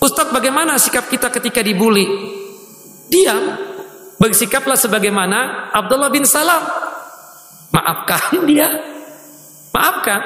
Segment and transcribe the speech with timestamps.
[0.00, 2.08] Ustadz bagaimana sikap kita ketika dibully?
[3.10, 3.68] Diam.
[4.20, 6.60] Bersikaplah sebagaimana Abdullah bin Salam.
[7.72, 8.68] Maafkan dia.
[9.72, 10.20] Maafkan.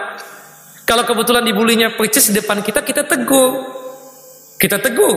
[0.85, 3.51] Kalau kebetulan dibulinya percis di depan kita, kita teguh.
[4.61, 5.17] Kita teguh.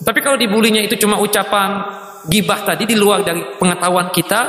[0.00, 1.80] Tapi kalau dibulinya itu cuma ucapan
[2.28, 4.40] gibah tadi di luar dari pengetahuan kita,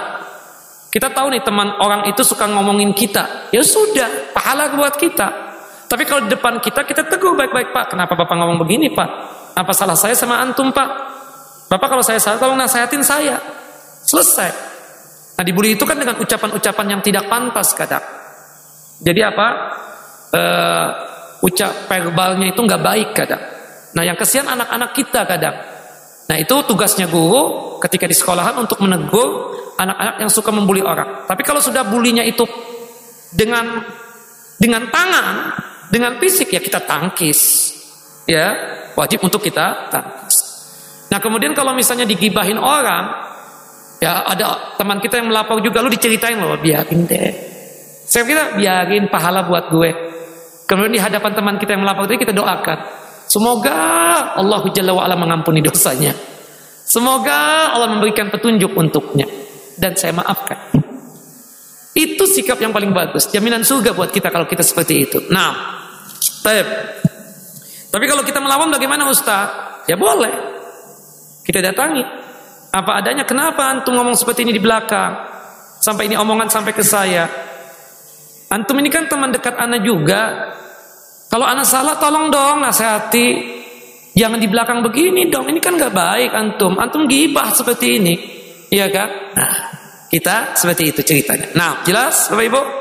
[0.92, 3.52] kita tahu nih teman orang itu suka ngomongin kita.
[3.56, 5.51] Ya sudah, pahala buat kita.
[5.92, 7.92] Tapi kalau di depan kita, kita teguh baik-baik Pak.
[7.92, 9.10] Kenapa Bapak ngomong begini Pak?
[9.60, 10.90] Apa salah saya sama antum Pak?
[11.68, 13.36] Bapak kalau saya salah tolong nasihatin saya.
[14.08, 14.50] Selesai.
[15.36, 18.04] Nah dibully itu kan dengan ucapan-ucapan yang tidak pantas kadang.
[19.04, 19.48] Jadi apa?
[20.32, 20.88] Uh,
[21.44, 23.44] ucap verbalnya itu nggak baik kadang.
[23.92, 25.56] Nah yang kesian anak-anak kita kadang.
[26.32, 31.28] Nah itu tugasnya guru ketika di sekolahan untuk menegur anak-anak yang suka membuli orang.
[31.28, 32.48] Tapi kalau sudah bulinya itu
[33.36, 33.84] dengan
[34.56, 35.36] dengan tangan,
[35.92, 37.70] dengan fisik ya kita tangkis.
[38.24, 38.54] Ya,
[38.96, 40.36] wajib untuk kita tangkis.
[41.12, 43.12] Nah, kemudian kalau misalnya digibahin orang,
[44.00, 47.32] ya ada teman kita yang melapor juga lu diceritain loh, biarin deh.
[48.08, 49.92] Saya kira biarin pahala buat gue.
[50.64, 52.80] Kemudian di hadapan teman kita yang melapor tadi kita doakan.
[53.28, 53.76] Semoga
[54.36, 56.16] Allah Jalla wa'ala mengampuni dosanya.
[56.88, 59.28] Semoga Allah memberikan petunjuk untuknya.
[59.76, 60.60] Dan saya maafkan.
[61.92, 63.28] Itu sikap yang paling bagus.
[63.32, 65.18] Jaminan surga buat kita kalau kita seperti itu.
[65.32, 65.81] Nah,
[66.42, 66.68] taib.
[67.92, 69.52] Tapi kalau kita melawan bagaimana Ustaz?
[69.86, 70.32] Ya boleh.
[71.44, 72.04] Kita datangi.
[72.72, 73.28] Apa adanya.
[73.28, 75.12] Kenapa antum ngomong seperti ini di belakang?
[75.82, 77.28] Sampai ini omongan sampai ke saya.
[78.48, 80.54] Antum ini kan teman dekat Ana juga.
[81.28, 83.60] Kalau anak salah tolong dong nasihati.
[84.12, 85.48] Jangan di belakang begini dong.
[85.48, 86.76] Ini kan gak baik antum.
[86.80, 88.16] Antum gibah seperti ini.
[88.72, 89.10] Iya kan?
[89.36, 89.52] Nah,
[90.08, 91.52] kita seperti itu ceritanya.
[91.56, 92.81] Nah, jelas Bapak Ibu?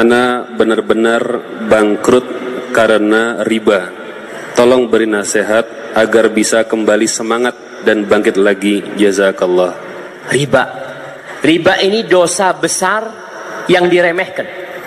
[0.00, 1.22] Ana benar-benar
[1.68, 2.24] bangkrut
[2.72, 3.92] karena riba.
[4.56, 8.80] Tolong beri nasihat agar bisa kembali semangat dan bangkit lagi.
[8.96, 9.76] Jazakallah
[10.32, 10.64] riba.
[11.44, 13.02] Riba ini dosa besar
[13.68, 14.44] yang diremehkan.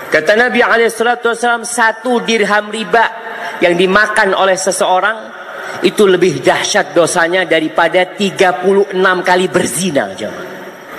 [0.09, 3.05] Kata Nabi SAW, satu dirham riba
[3.61, 5.17] yang dimakan oleh seseorang
[5.81, 8.93] itu lebih dahsyat dosanya daripada 36
[9.25, 10.13] kali berzina.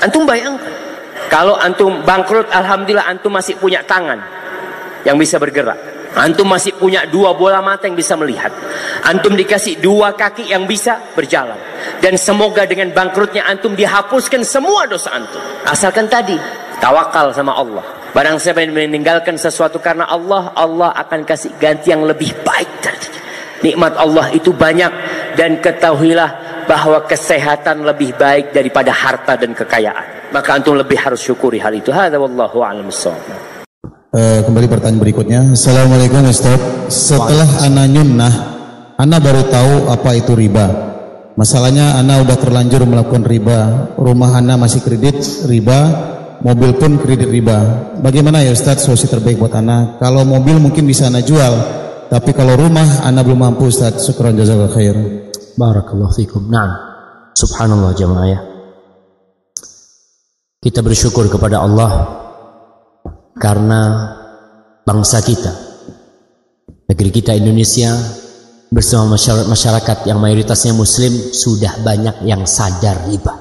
[0.02, 0.73] Antum bayangkan.
[1.32, 4.20] Kalau antum bangkrut, Alhamdulillah antum masih punya tangan
[5.04, 5.76] yang bisa bergerak.
[6.14, 8.54] Antum masih punya dua bola mata yang bisa melihat.
[9.02, 11.58] Antum dikasih dua kaki yang bisa berjalan.
[11.98, 15.42] Dan semoga dengan bangkrutnya antum dihapuskan semua dosa antum.
[15.66, 16.38] Asalkan tadi
[16.78, 17.82] tawakal sama Allah.
[18.14, 22.70] Barang siapa yang meninggalkan sesuatu karena Allah, Allah akan kasih ganti yang lebih baik
[23.64, 24.92] Nikmat Allah itu banyak
[25.40, 30.32] dan ketahuilah bahwa kesehatan lebih baik daripada harta dan kekayaan.
[30.34, 31.94] Maka antum lebih harus syukuri hal itu.
[31.94, 32.88] Hadza wallahu a'lam
[34.14, 35.40] Uh, kembali pertanyaan berikutnya.
[35.58, 36.54] Assalamualaikum Ustaz.
[36.86, 38.30] Setelah Ana nyunnah,
[38.94, 40.70] Ana baru tahu apa itu riba.
[41.34, 43.90] Masalahnya Ana udah terlanjur melakukan riba.
[43.98, 45.18] Rumah Ana masih kredit
[45.50, 45.90] riba,
[46.46, 47.90] mobil pun kredit riba.
[47.98, 49.98] Bagaimana ya Ustaz solusi terbaik buat Ana?
[49.98, 51.50] Kalau mobil mungkin bisa Ana jual,
[52.06, 53.98] tapi kalau rumah Ana belum mampu Ustaz.
[54.06, 55.23] Syukran jazakallahu khair.
[55.54, 56.50] Barakallahu fikum.
[56.50, 56.70] Naam.
[57.34, 58.40] Subhanallah jemaah ya.
[60.62, 61.92] Kita bersyukur kepada Allah
[63.36, 63.80] karena
[64.86, 65.52] bangsa kita,
[66.88, 67.92] negeri kita Indonesia
[68.72, 69.18] bersama
[69.50, 73.34] masyarakat yang mayoritasnya muslim sudah banyak yang sadar riba.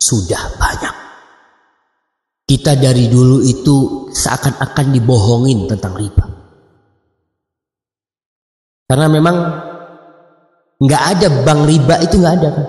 [0.00, 0.94] Sudah banyak.
[2.44, 6.24] Kita dari dulu itu seakan-akan dibohongin tentang riba.
[8.84, 9.36] Karena memang
[10.84, 12.66] nggak ada bank riba itu nggak ada kan?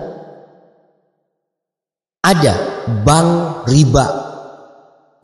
[2.25, 2.53] Ada
[3.05, 3.29] bank
[3.69, 4.25] riba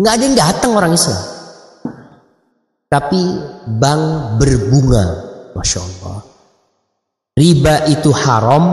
[0.01, 1.21] Nggak ada yang datang orang Islam.
[2.89, 3.21] Tapi
[3.77, 4.03] bank
[4.41, 5.05] berbunga.
[5.53, 6.25] Masya Allah.
[7.37, 8.65] Riba itu haram.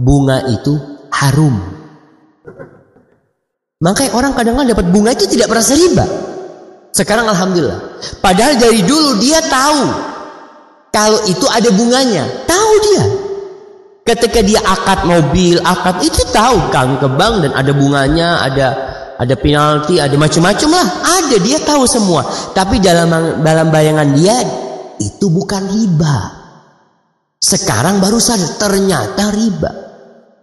[0.00, 0.72] Bunga itu
[1.12, 1.60] harum.
[3.84, 6.08] Makanya orang kadang-kadang dapat bunga itu tidak merasa riba.
[6.96, 8.00] Sekarang Alhamdulillah.
[8.24, 10.08] Padahal dari dulu dia tahu.
[10.88, 12.24] Kalau itu ada bunganya.
[12.48, 13.04] Tahu dia.
[14.10, 18.66] Ketika dia akad mobil, akad itu tahu kan ke bank dan ada bunganya, ada
[19.22, 20.86] ada penalti, ada macam-macam lah.
[21.22, 22.26] Ada, dia tahu semua.
[22.50, 23.06] Tapi dalam
[23.38, 24.34] dalam bayangan dia
[24.98, 26.16] itu bukan riba.
[27.38, 29.70] Sekarang baru sadar ternyata riba.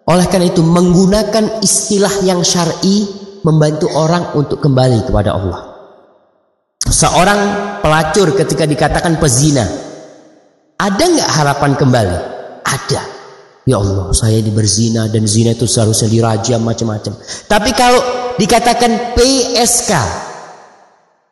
[0.07, 3.03] Oleh karena itu menggunakan istilah yang syar'i
[3.43, 5.59] membantu orang untuk kembali kepada Allah.
[6.87, 7.39] Seorang
[7.83, 9.67] pelacur ketika dikatakan pezina,
[10.79, 12.17] ada nggak harapan kembali?
[12.63, 13.16] Ada.
[13.67, 17.19] Ya Allah, saya ini berzina dan zina itu seharusnya dirajam macam-macam.
[17.51, 17.99] Tapi kalau
[18.39, 19.91] dikatakan PSK,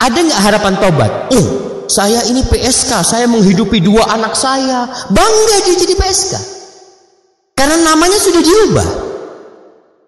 [0.03, 1.11] ada nggak harapan tobat?
[1.31, 1.47] Oh,
[1.87, 4.83] saya ini PSK, saya menghidupi dua anak saya.
[5.15, 6.33] Bangga dia jadi PSK.
[7.55, 8.89] Karena namanya sudah diubah.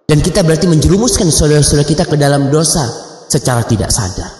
[0.03, 2.83] Dan kita berarti menjerumuskan saudara-saudara kita ke dalam dosa
[3.31, 4.35] secara tidak sadar.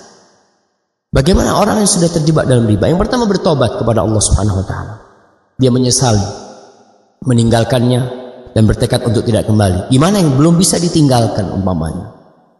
[1.07, 2.92] Bagaimana orang yang sudah terjebak dalam riba?
[2.92, 4.95] Yang pertama bertobat kepada Allah Subhanahu wa taala.
[5.56, 6.46] Dia menyesali
[7.24, 8.02] meninggalkannya
[8.58, 9.94] dan bertekad untuk tidak kembali.
[9.94, 12.14] Gimana yang belum bisa ditinggalkan umpamanya?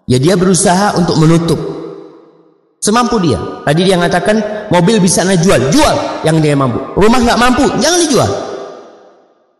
[0.08, 1.60] Ya dia berusaha untuk menutup
[2.78, 3.38] semampu dia.
[3.66, 6.80] Tadi dia mengatakan mobil bisa anda jual, jual yang dia mampu.
[6.96, 8.32] Rumah nggak mampu, jangan dijual.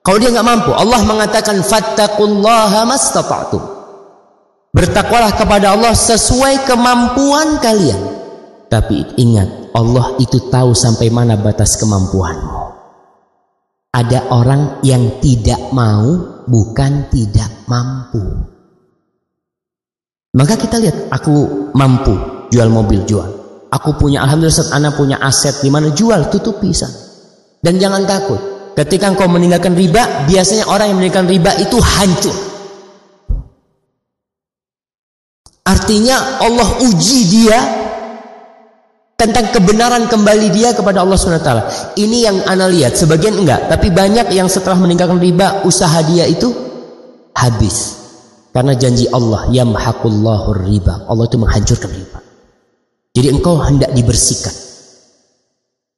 [0.06, 3.64] Kalau dia nggak mampu, Allah mengatakan fattaqullaha mastata'tum.
[4.72, 8.16] Bertakwalah kepada Allah sesuai kemampuan kalian.
[8.72, 12.57] Tapi ingat, Allah itu tahu sampai mana batas kemampuanmu
[13.98, 18.22] ada orang yang tidak mau bukan tidak mampu.
[20.38, 22.14] Maka kita lihat aku mampu
[22.54, 23.26] jual mobil jual.
[23.74, 26.94] Aku punya alhamdulillah anak punya aset di mana jual tutupi sana.
[27.58, 28.38] Dan jangan takut.
[28.78, 32.38] Ketika engkau meninggalkan riba, biasanya orang yang meninggalkan riba itu hancur.
[35.66, 37.60] Artinya Allah uji dia
[39.18, 41.52] tentang kebenaran kembali dia kepada Allah SWT.
[41.98, 46.54] Ini yang ana lihat, sebagian enggak, tapi banyak yang setelah meninggalkan riba, usaha dia itu
[47.34, 47.98] habis.
[48.54, 51.10] Karena janji Allah, yamhaqullahu riba.
[51.10, 52.20] Allah itu menghancurkan riba.
[53.18, 54.54] Jadi engkau hendak dibersihkan.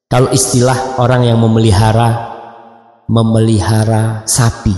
[0.10, 2.31] Kalau istilah orang yang memelihara
[3.10, 4.74] memelihara sapi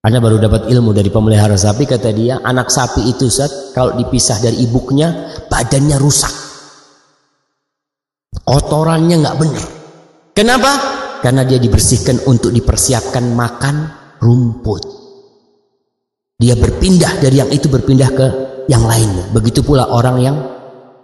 [0.00, 2.40] anda baru dapat ilmu dari pemelihara sapi kata dia.
[2.40, 6.32] Anak sapi itu saat kalau dipisah dari ibuknya badannya rusak.
[8.40, 9.66] Kotorannya nggak benar.
[10.32, 10.72] Kenapa?
[11.20, 13.76] Karena dia dibersihkan untuk dipersiapkan makan
[14.24, 14.82] rumput.
[16.40, 18.26] Dia berpindah dari yang itu berpindah ke
[18.72, 19.28] yang lainnya.
[19.36, 20.36] Begitu pula orang yang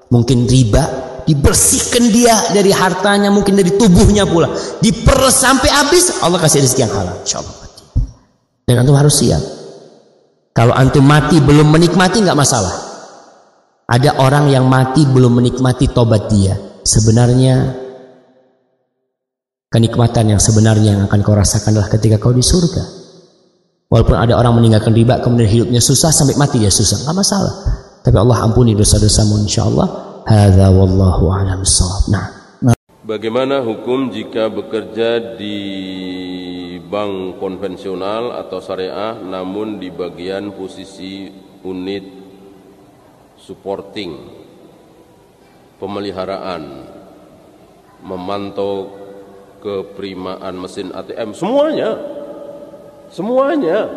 [0.09, 4.49] mungkin riba dibersihkan dia dari hartanya mungkin dari tubuhnya pula.
[4.81, 7.21] Diperes sampai habis Allah kasih rezeki yang halal.
[7.21, 7.66] Insyaallah
[8.67, 9.39] dan antum harus siap.
[10.51, 12.75] Kalau antum mati belum menikmati nggak masalah.
[13.87, 16.59] Ada orang yang mati belum menikmati tobat dia.
[16.83, 17.71] Sebenarnya
[19.71, 22.83] kenikmatan yang sebenarnya yang akan kau rasakan adalah ketika kau di surga.
[23.87, 27.55] Walaupun ada orang meninggalkan riba kemudian hidupnya susah sampai mati dia susah, nggak masalah.
[28.03, 29.89] Tapi Allah ampuni dosa-dosamu insyaallah.
[30.27, 31.63] Hadza wallahu a'lam
[32.11, 32.35] Nah.
[33.07, 35.55] Bagaimana hukum jika bekerja di
[36.87, 41.29] bank konvensional atau syariah namun di bagian posisi
[41.67, 42.05] unit
[43.37, 44.17] supporting
[45.83, 46.63] pemeliharaan
[48.07, 48.95] memantau
[49.61, 52.17] keprimaan mesin ATM semuanya
[53.11, 53.91] semuanya.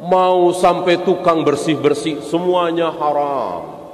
[0.00, 3.84] Mau sampai tukang bersih-bersih semuanya haram.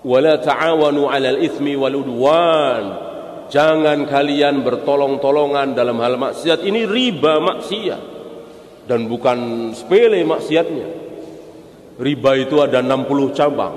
[0.00, 3.11] Wala ta'awanu 'alal itsmi wal udwan
[3.52, 6.64] Jangan kalian bertolong-tolongan dalam hal maksiat.
[6.64, 8.02] Ini riba maksiat.
[8.88, 10.88] Dan bukan sepele maksiatnya.
[12.00, 13.76] Riba itu ada 60 cabang.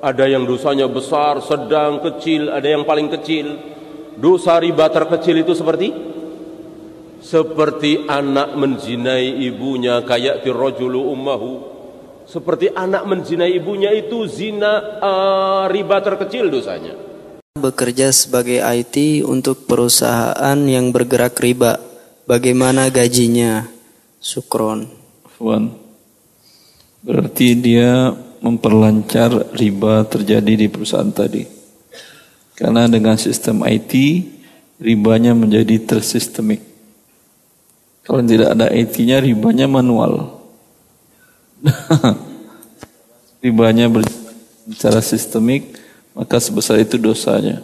[0.00, 3.76] Ada yang dosanya besar, sedang, kecil, ada yang paling kecil.
[4.16, 5.88] Dosa riba terkecil itu seperti
[7.20, 11.52] seperti anak menzinai ibunya kayak tirrajulu ummahu.
[12.24, 17.13] Seperti anak menzinai ibunya itu zina uh, riba terkecil dosanya
[17.54, 21.78] bekerja sebagai IT untuk perusahaan yang bergerak riba.
[22.26, 23.70] Bagaimana gajinya?
[24.18, 24.90] Sukron.
[25.38, 25.70] Fuan.
[27.06, 28.10] Berarti dia
[28.42, 31.46] memperlancar riba terjadi di perusahaan tadi.
[32.58, 33.94] Karena dengan sistem IT,
[34.82, 36.58] ribanya menjadi tersistemik.
[38.02, 40.42] Kalau tidak ada IT-nya, ribanya manual.
[43.46, 43.86] ribanya
[44.74, 45.83] secara sistemik,
[46.14, 47.60] maka sebesar itu dosanya.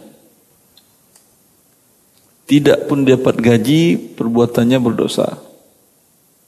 [2.45, 5.39] Tidak pun dapat gaji, perbuatannya berdosa.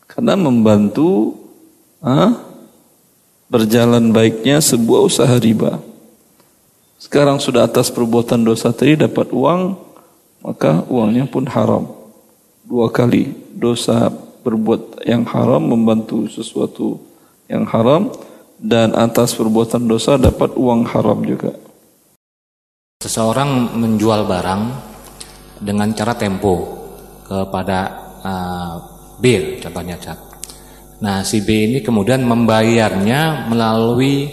[0.04, 1.40] Karena membantu
[2.04, 2.44] ah,
[3.48, 5.80] berjalan baiknya sebuah usaha riba.
[7.00, 9.80] Sekarang sudah atas perbuatan dosa tadi dapat uang,
[10.44, 11.88] maka uangnya pun haram.
[12.68, 14.12] Dua kali dosa
[14.44, 17.00] berbuat yang haram membantu sesuatu
[17.48, 18.12] yang haram
[18.60, 21.63] dan atas perbuatan dosa dapat uang haram juga.
[23.04, 24.62] Seseorang menjual barang
[25.60, 26.56] dengan cara tempo
[27.28, 27.80] kepada
[28.24, 28.74] uh,
[29.20, 30.16] B contohnya cat.
[31.04, 34.32] Nah si B ini kemudian membayarnya melalui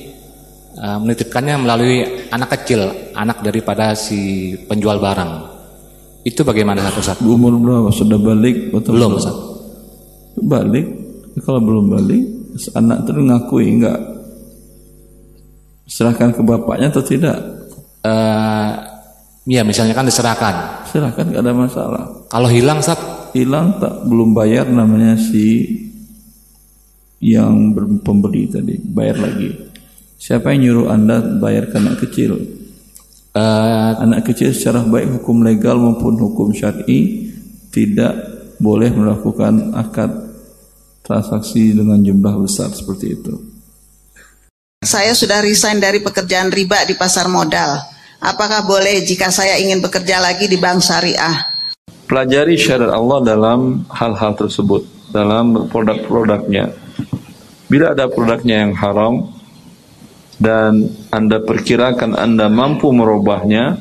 [0.78, 5.50] uh, menitipkannya melalui anak kecil, anak daripada si penjual barang.
[6.22, 7.18] Itu bagaimana Ustaz?
[7.26, 7.90] Umur berapa?
[7.90, 9.34] Sudah balik atau Belum Ustaz.
[10.38, 10.86] Balik.
[11.42, 12.22] Kalau belum balik,
[12.78, 13.98] anak itu ngakui enggak
[15.90, 17.59] serahkan ke bapaknya atau tidak?
[18.00, 18.70] Eh,
[19.44, 20.86] ya misalnya kan diserahkan.
[20.88, 22.04] Serahkan enggak ada masalah.
[22.32, 25.70] Kalau hilang Ustaz, Hilang tak belum bayar namanya si
[27.22, 29.54] yang ber- pembeli tadi bayar lagi.
[30.18, 32.36] Siapa yang nyuruh anda bayar ke anak kecil?
[33.30, 37.30] eh, Anak kecil secara baik hukum legal maupun hukum syar'i
[37.70, 38.18] tidak
[38.58, 40.10] boleh melakukan akad
[41.06, 43.49] transaksi dengan jumlah besar seperti itu.
[44.80, 47.84] Saya sudah resign dari pekerjaan riba di pasar modal.
[48.16, 51.52] Apakah boleh jika saya ingin bekerja lagi di bank syariah?
[52.08, 56.72] Pelajari syariat Allah dalam hal-hal tersebut, dalam produk-produknya.
[57.68, 59.28] Bila ada produknya yang haram
[60.40, 63.76] dan Anda perkirakan Anda mampu merubahnya,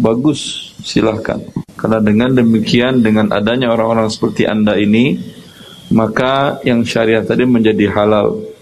[0.00, 1.44] bagus, silahkan.
[1.76, 5.20] Karena dengan demikian, dengan adanya orang-orang seperti Anda ini,
[5.92, 8.53] maka yang syariat tadi menjadi halal.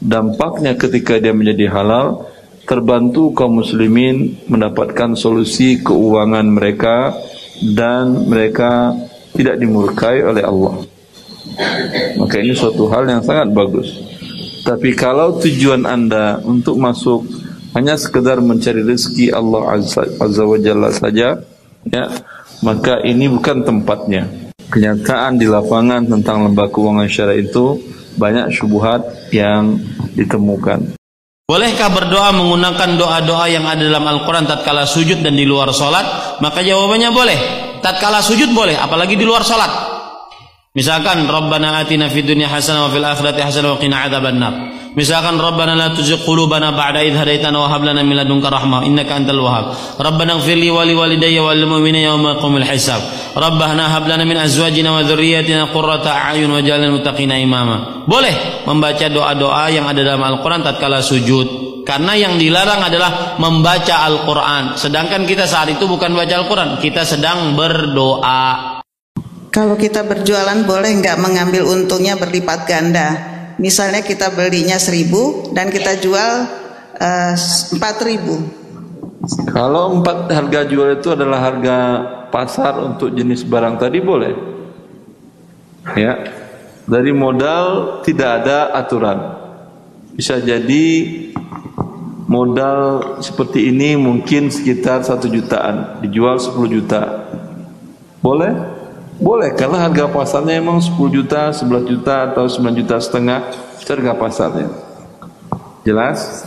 [0.00, 2.24] Dampaknya ketika dia menjadi halal,
[2.64, 7.12] terbantu kaum muslimin mendapatkan solusi keuangan mereka
[7.76, 8.96] dan mereka
[9.36, 10.80] tidak dimurkai oleh Allah.
[12.16, 13.92] Maka ini suatu hal yang sangat bagus.
[14.64, 17.24] Tapi kalau tujuan Anda untuk masuk
[17.76, 21.38] hanya sekedar mencari rezeki Allah Azza, Azza wa Jalla saja,
[21.86, 22.04] ya,
[22.64, 24.26] maka ini bukan tempatnya.
[24.70, 27.82] Kenyataan di lapangan tentang lembaga keuangan syariah itu
[28.20, 29.80] banyak syubhat yang
[30.12, 31.00] ditemukan.
[31.50, 36.38] Bolehkah berdoa menggunakan doa-doa yang ada dalam Al-Quran tatkala sujud dan di luar sholat?
[36.38, 37.38] Maka jawabannya boleh.
[37.82, 39.89] Tatkala sujud boleh, apalagi di luar sholat.
[40.70, 44.54] Misalkan Rabbana atina fid dunya hasanah wa fil akhirati hasanah wa qina adzabannar.
[44.94, 49.18] Misalkan Rabbana la tuzigh qulubana ba'da idh hadaitana wa hab lana min ladunka rahmah innaka
[49.18, 49.74] antal wahhab.
[49.98, 53.02] Rabbana ighfir li wa li walidayya wa lil mu'minina yawma yaqumul hisab.
[53.34, 58.06] Rabbana hab lana min azwajina wa dhurriyyatina qurrata a'yun waj'alna muttaqina imama.
[58.06, 61.82] Boleh membaca doa-doa yang ada dalam Al-Qur'an tatkala sujud.
[61.82, 64.78] Karena yang dilarang adalah membaca Al-Quran.
[64.78, 68.69] Sedangkan kita saat itu bukan baca Al-Quran, kita sedang berdoa.
[69.50, 73.08] Kalau kita berjualan boleh nggak mengambil untungnya berlipat ganda?
[73.58, 76.32] Misalnya kita belinya seribu dan kita jual
[76.94, 77.34] eh,
[77.74, 78.38] empat ribu.
[79.50, 81.76] Kalau empat harga jual itu adalah harga
[82.30, 84.32] pasar untuk jenis barang tadi boleh.
[85.98, 86.14] Ya.
[86.86, 89.18] Dari modal tidak ada aturan.
[90.14, 90.86] Bisa jadi
[92.30, 97.30] modal seperti ini mungkin sekitar satu jutaan, dijual 10 juta.
[98.22, 98.79] Boleh?
[99.20, 103.52] Boleh karena harga pasarnya emang 10 juta, 11 juta atau 9 juta setengah
[103.84, 104.68] harga pasarnya.
[105.84, 106.46] Jelas?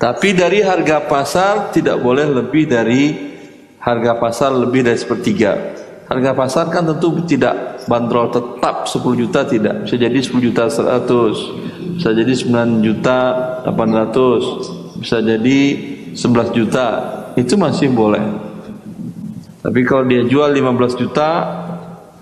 [0.00, 3.32] Tapi dari harga pasar tidak boleh lebih dari
[3.78, 5.76] harga pasar lebih dari sepertiga.
[6.08, 9.86] Harga pasar kan tentu tidak bandrol tetap 10 juta tidak.
[9.86, 13.18] Bisa jadi 10 juta 100, bisa jadi 9 juta
[13.68, 15.58] 800, bisa jadi
[16.16, 16.86] 11 juta.
[17.38, 18.51] Itu masih boleh.
[19.62, 21.30] Tapi kalau dia jual 15 juta,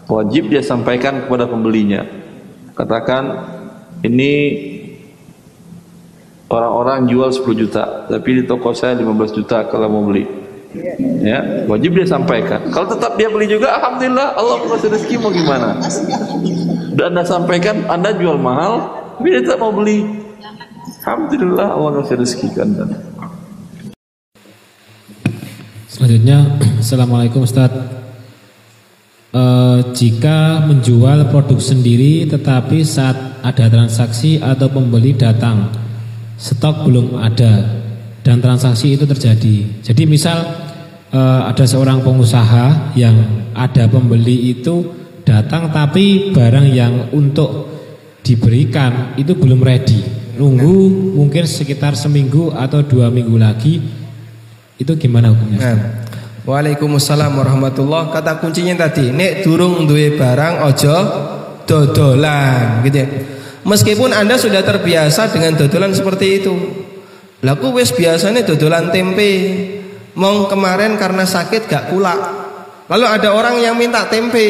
[0.04, 2.04] wajib dia sampaikan kepada pembelinya.
[2.76, 3.24] Katakan
[4.04, 4.32] ini
[6.52, 10.28] orang-orang jual 10 juta, tapi di toko saya 15 juta kalau mau beli.
[11.24, 12.70] Ya, wajib dia sampaikan.
[12.70, 15.80] Kalau tetap dia beli juga, alhamdulillah Allah kasih rezeki mau gimana?
[16.94, 18.86] Dan anda sampaikan Anda jual mahal,
[19.18, 20.06] tapi dia tidak mau beli.
[21.02, 23.09] Alhamdulillah Allah kasih rezeki ke Anda.
[26.00, 27.68] Selanjutnya, Assalamualaikum Ustaz.
[29.36, 29.44] E,
[29.92, 35.68] jika menjual produk sendiri tetapi saat ada transaksi atau pembeli datang,
[36.40, 37.84] stok belum ada
[38.24, 39.84] dan transaksi itu terjadi.
[39.84, 40.40] Jadi misal
[41.12, 44.80] e, ada seorang pengusaha yang ada pembeli itu
[45.28, 47.68] datang tapi barang yang untuk
[48.24, 50.00] diberikan itu belum ready.
[50.40, 53.99] Nunggu mungkin sekitar seminggu atau dua minggu lagi
[54.80, 55.60] itu gimana hukumnya?
[55.60, 55.78] Nah.
[56.48, 58.08] Waalaikumsalam warahmatullah.
[58.16, 60.96] Kata kuncinya tadi, nek durung duwe barang ojo
[61.68, 63.06] dodolan gitu ya.
[63.60, 66.54] Meskipun Anda sudah terbiasa dengan dodolan seperti itu.
[67.44, 69.32] Laku wis biasanya dodolan tempe.
[70.16, 72.18] Mong kemarin karena sakit gak kulak.
[72.90, 74.48] Lalu ada orang yang minta tempe.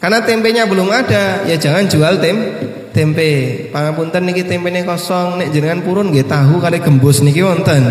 [0.00, 2.36] Karena tempenya belum ada, ya jangan jual tem
[2.94, 3.68] tempe.
[3.68, 7.84] Pangapunten niki tempene kosong, nek jenengan purun nggih tahu kali gembus niki wonten.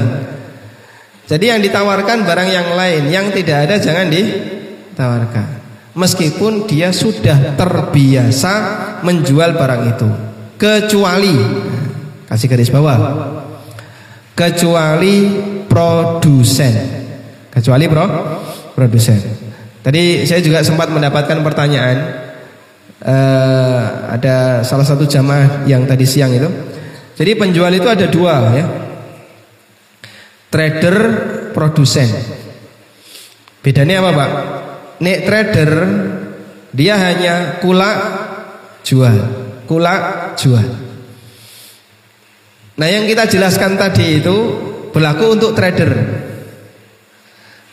[1.30, 5.48] Jadi yang ditawarkan barang yang lain, yang tidak ada jangan ditawarkan.
[5.94, 8.54] Meskipun dia sudah terbiasa
[9.06, 10.10] menjual barang itu.
[10.58, 11.38] Kecuali
[12.26, 12.98] kasih garis bawah.
[14.34, 15.16] Kecuali
[15.70, 16.74] produsen.
[17.54, 18.06] Kecuali bro
[18.74, 19.22] produsen.
[19.86, 21.98] Tadi saya juga sempat mendapatkan pertanyaan
[23.06, 23.82] eh,
[24.18, 26.50] ada salah satu jamaah yang tadi siang itu.
[27.14, 28.66] Jadi penjual itu ada dua ya.
[30.50, 30.98] Trader,
[31.54, 32.10] produsen.
[33.62, 34.30] Bedanya apa pak?
[35.00, 35.72] Nek trader
[36.74, 37.98] dia hanya kulak
[38.86, 39.18] jual,
[39.70, 40.68] kulak jual.
[42.80, 44.38] Nah yang kita jelaskan tadi itu
[44.90, 45.92] berlaku untuk trader.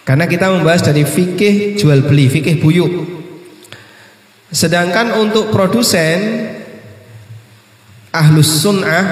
[0.07, 2.93] Karena kita membahas dari fikih jual beli, fikih buyuk.
[4.51, 6.47] Sedangkan untuk produsen
[8.15, 9.05] ahlus sunnah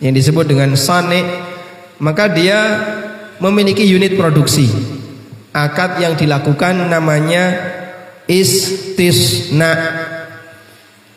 [0.00, 1.49] yang disebut dengan sane,
[2.00, 2.58] maka dia
[3.38, 4.66] memiliki unit produksi.
[5.50, 7.58] Akad yang dilakukan namanya
[8.30, 9.72] istisna.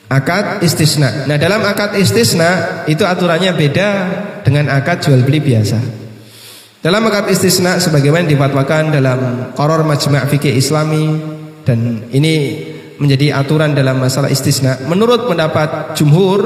[0.10, 1.26] Akad istisna.
[1.26, 3.90] Nah, dalam akad istisna itu aturannya beda
[4.46, 5.80] dengan akad jual beli biasa.
[6.84, 9.20] Dalam akad istisna sebagaimana difatwakan dalam
[9.56, 11.16] Qaror Majma' Fikih Islami
[11.64, 12.60] dan ini
[13.00, 14.84] menjadi aturan dalam masalah istisna.
[14.86, 16.42] Menurut pendapat jumhur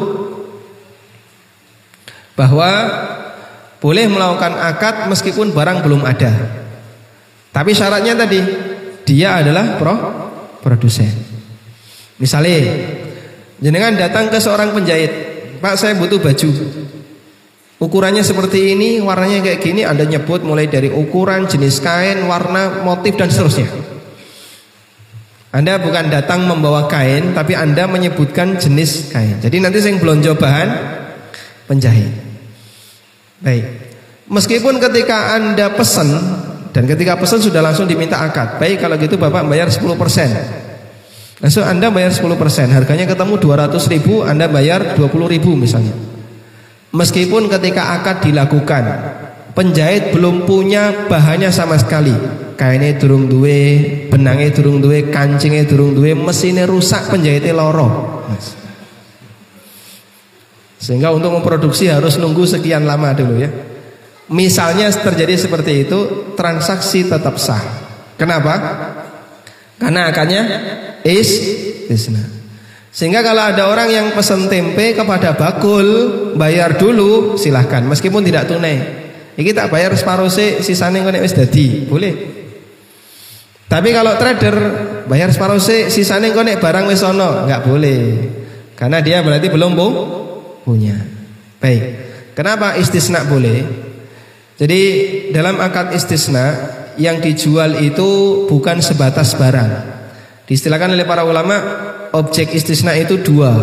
[2.38, 2.70] bahwa
[3.78, 6.34] boleh melakukan akad meskipun barang belum ada.
[7.54, 8.40] Tapi syaratnya tadi
[9.06, 9.96] dia adalah pro
[10.62, 11.10] produsen.
[12.18, 12.60] Misalnya
[13.62, 15.12] jenengan datang ke seorang penjahit,
[15.62, 16.50] "Pak, saya butuh baju."
[17.78, 23.14] Ukurannya seperti ini, warnanya kayak gini, Anda nyebut mulai dari ukuran, jenis kain, warna, motif
[23.14, 23.70] dan seterusnya.
[25.54, 29.38] Anda bukan datang membawa kain, tapi Anda menyebutkan jenis kain.
[29.46, 30.70] Jadi nanti saya belanja bahan
[31.70, 32.27] penjahit.
[33.42, 33.66] Baik.
[34.28, 36.10] Meskipun ketika Anda pesan
[36.76, 38.62] dan ketika pesan sudah langsung diminta akad.
[38.62, 39.88] Baik kalau gitu Bapak bayar 10%.
[41.38, 45.94] Langsung Anda bayar 10%, harganya ketemu 200 ribu, Anda bayar 20 ribu misalnya.
[46.98, 48.84] Meskipun ketika akad dilakukan,
[49.54, 52.14] penjahit belum punya bahannya sama sekali.
[52.58, 58.26] Kainnya durung duwe, benangnya durung duwe, kancingnya durung duwe, mesinnya rusak, penjahitnya loro.
[60.88, 63.52] Sehingga untuk memproduksi harus nunggu sekian lama dulu ya.
[64.32, 67.60] Misalnya terjadi seperti itu, transaksi tetap sah.
[68.16, 68.56] Kenapa?
[69.76, 70.42] Karena akadnya
[71.04, 71.28] is
[71.92, 72.24] isna.
[72.88, 75.88] Sehingga kalau ada orang yang pesan tempe kepada bakul,
[76.40, 77.84] bayar dulu, silahkan.
[77.84, 78.80] Meskipun tidak tunai.
[79.36, 82.14] Ini tak bayar separuh sih, sisanya kau wis dadi, boleh.
[83.68, 84.56] Tapi kalau trader
[85.04, 88.02] bayar separuh sih, sisanya kau barang wis ono, nggak boleh.
[88.74, 89.88] Karena dia berarti belum bu,
[90.68, 91.00] punya.
[91.64, 91.84] Baik.
[92.36, 93.64] Kenapa istisna boleh?
[94.60, 94.82] Jadi
[95.32, 99.96] dalam akad istisna yang dijual itu bukan sebatas barang.
[100.44, 101.56] Diistilahkan oleh para ulama
[102.12, 103.56] objek istisna itu dua,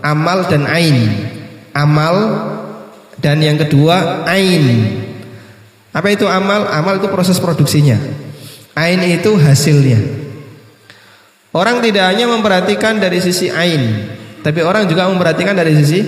[0.00, 1.28] amal dan ain.
[1.76, 2.16] Amal
[3.20, 4.64] dan yang kedua ain.
[5.92, 6.72] Apa itu amal?
[6.72, 8.00] Amal itu proses produksinya.
[8.76, 10.00] Ain itu hasilnya.
[11.56, 14.12] Orang tidak hanya memperhatikan dari sisi ain,
[14.44, 16.00] tapi orang juga memperhatikan dari sisi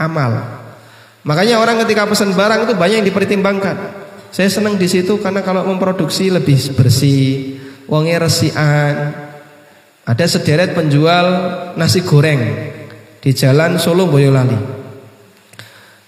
[0.00, 0.62] amal.
[1.26, 3.76] Makanya orang ketika pesan barang itu banyak yang dipertimbangkan.
[4.30, 7.58] Saya senang di situ karena kalau memproduksi lebih bersih,
[7.90, 8.94] wongnya resian,
[10.06, 11.26] ada sederet penjual
[11.74, 12.40] nasi goreng
[13.18, 14.54] di jalan Solo Boyolali.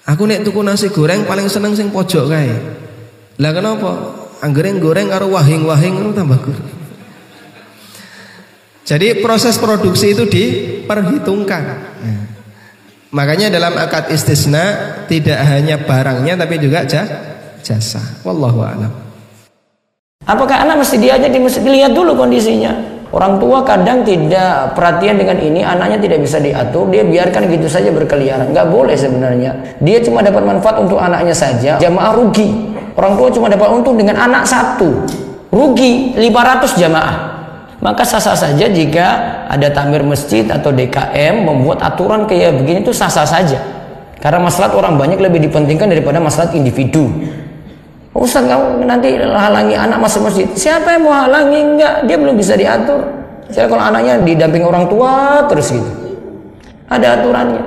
[0.06, 2.54] Aku nek tuku nasi goreng paling seneng sing pojok kae.
[3.42, 3.90] Lah kenapa?
[4.38, 6.70] Anggereng goreng karo wahing-wahing tambah gurih.
[8.88, 11.64] Jadi proses produksi itu diperhitungkan.
[13.08, 14.64] Makanya dalam akad istisna
[15.08, 16.84] tidak hanya barangnya tapi juga
[17.64, 18.00] jasa.
[18.20, 18.92] Wallahu a'lam.
[20.28, 23.00] Apakah anak mesti diajak di mesti dilihat dulu kondisinya?
[23.08, 27.88] Orang tua kadang tidak perhatian dengan ini, anaknya tidak bisa diatur, dia biarkan gitu saja
[27.88, 28.52] berkeliaran.
[28.52, 29.80] Nggak boleh sebenarnya.
[29.80, 32.76] Dia cuma dapat manfaat untuk anaknya saja, jamaah rugi.
[32.92, 35.08] Orang tua cuma dapat untung dengan anak satu,
[35.48, 37.16] rugi 500 jamaah.
[37.78, 39.06] Maka sah-sah saja jika
[39.46, 43.62] ada tamir masjid atau DKM membuat aturan kayak begini itu sah-sah saja.
[44.18, 47.06] Karena masalah orang banyak lebih dipentingkan daripada masalah individu.
[48.18, 50.50] Ustaz kamu nanti halangi anak masuk masjid.
[50.58, 51.78] Siapa yang mau halangi?
[51.78, 52.98] Enggak, dia belum bisa diatur.
[53.46, 56.18] Saya kalau anaknya didamping orang tua terus gitu.
[56.90, 57.62] Ada aturannya.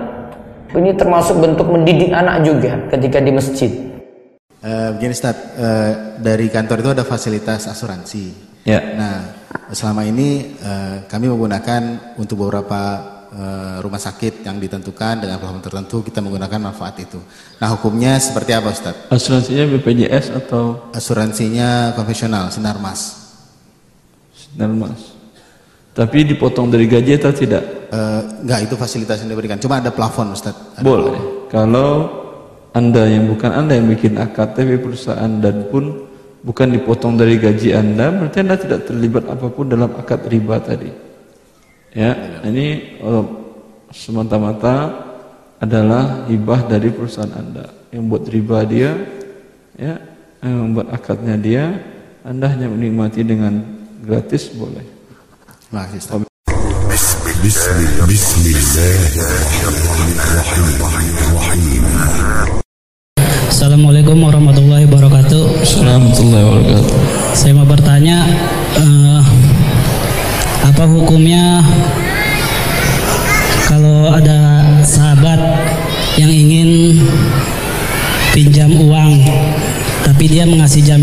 [0.76, 3.72] Ini termasuk bentuk mendidik anak juga ketika di masjid.
[4.60, 8.24] Uh, begini Ustaz, uh, dari kantor itu ada fasilitas asuransi.
[8.68, 8.80] Ya.
[8.94, 9.41] Nah,
[9.72, 16.04] selama ini uh, kami menggunakan untuk beberapa Eh, rumah sakit yang ditentukan dengan platform tertentu
[16.04, 17.16] kita menggunakan manfaat itu.
[17.64, 19.08] Nah hukumnya seperti apa Ustaz?
[19.08, 20.92] Asuransinya BPJS atau?
[20.92, 23.32] Asuransinya konvensional, sinar mas.
[24.36, 25.16] Sinar mas.
[25.96, 27.64] Tapi dipotong dari gaji atau tidak?
[27.88, 29.56] Uh, enggak, itu fasilitas yang diberikan.
[29.64, 30.52] Cuma ada plafon Ustaz.
[30.76, 31.16] Ada Boleh.
[31.16, 31.48] Plafon.
[31.48, 31.92] Kalau
[32.76, 36.04] anda yang bukan anda yang bikin tapi perusahaan dan pun
[36.42, 40.90] bukan dipotong dari gaji Anda, berarti Anda tidak terlibat apa pun dalam akad riba tadi.
[41.94, 43.26] Ya, ini uh,
[43.92, 44.90] semata-mata
[45.62, 47.70] adalah hibah dari perusahaan Anda.
[47.94, 48.92] Yang buat riba dia,
[49.78, 50.00] ya,
[50.42, 51.64] yang membuat akadnya dia,
[52.26, 53.62] Anda hanya menikmati dengan
[54.02, 54.86] gratis boleh.
[63.52, 65.31] Assalamualaikum warahmatullahi wabarakatuh.
[65.31, 65.31] Assalamualaikum
[65.80, 66.98] warahmatullahi wabarakatuh.
[67.36, 68.28] Saya mau bertanya,
[68.78, 69.24] uh,
[70.62, 71.64] apa hukumnya
[73.68, 75.40] kalau ada sahabat
[76.20, 77.02] yang ingin
[78.36, 79.20] pinjam uang,
[80.08, 81.01] tapi dia mengasih jaminan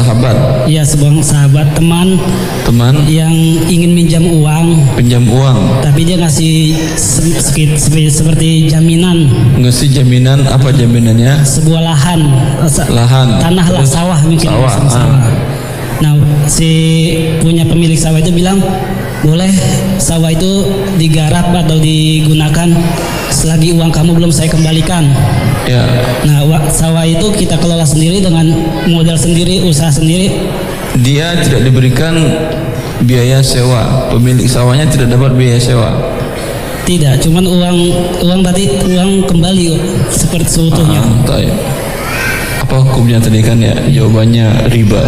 [0.00, 0.36] sahabat?
[0.64, 2.18] Iya seorang sahabat teman.
[2.64, 2.94] Teman?
[3.04, 3.34] Yang
[3.66, 4.66] ingin minjam uang.
[4.94, 5.80] Pinjam uang?
[5.80, 9.28] Tapi dia ngasih se- seperti, seperti jaminan.
[9.58, 11.42] Ngasih jaminan apa jaminannya?
[11.42, 12.20] Sebuah lahan.
[12.88, 13.28] Lahan.
[13.40, 14.48] tanah lah sawah mungkin.
[14.48, 15.18] Sawah, sama sawah.
[15.18, 15.32] ah.
[15.98, 16.12] Nah
[16.46, 16.70] si
[17.42, 18.62] punya pemilik sawah itu bilang
[19.18, 19.50] boleh
[19.98, 20.62] sawah itu
[20.94, 22.70] digarap atau digunakan
[23.38, 25.06] selagi uang kamu belum saya kembalikan.
[25.64, 25.86] ya
[26.24, 28.50] Nah wa- sawah itu kita kelola sendiri dengan
[28.86, 30.34] modal sendiri, usaha sendiri.
[30.98, 32.18] dia tidak diberikan
[33.00, 35.94] biaya sewa pemilik sawahnya tidak dapat biaya sewa
[36.82, 37.78] Tidak, cuman uang
[38.24, 39.76] uang tadi uang kembali
[40.08, 40.98] seperti seutuhnya.
[40.98, 41.52] Ah, taib.
[42.58, 45.04] apa hukumnya tadi kan ya jawabannya riba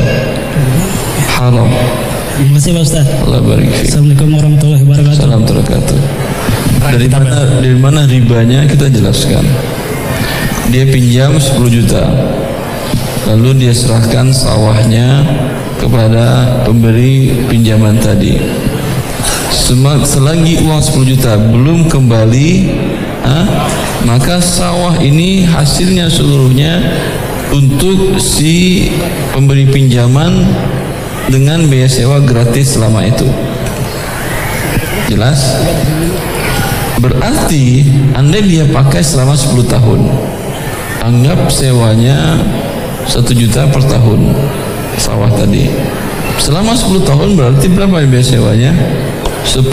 [1.35, 1.66] haram
[2.40, 3.05] Terima kasih Pak Ustaz.
[3.21, 3.93] Allah barik fiik.
[3.93, 5.99] Assalamualaikum warahmatullahi wabarakatuh.
[6.81, 9.45] Dari mana dari mana ribanya kita jelaskan.
[10.73, 12.09] Dia pinjam 10 juta.
[13.29, 15.21] Lalu dia serahkan sawahnya
[15.77, 18.40] kepada pemberi pinjaman tadi.
[20.03, 22.51] Selagi uang 10 juta belum kembali,
[23.23, 23.69] ah,
[24.03, 26.81] maka sawah ini hasilnya seluruhnya
[27.55, 28.88] untuk si
[29.31, 30.49] pemberi pinjaman
[31.31, 33.27] dengan biaya sewa gratis selama itu.
[35.11, 35.59] Jelas?
[37.01, 40.01] Berarti Anda dia pakai selama 10 tahun.
[41.01, 42.37] Anggap sewanya
[43.09, 44.37] 1 juta per tahun
[45.01, 45.65] sawah tadi.
[46.37, 48.73] Selama 10 tahun berarti berapa biaya sewanya?
[49.49, 49.65] 10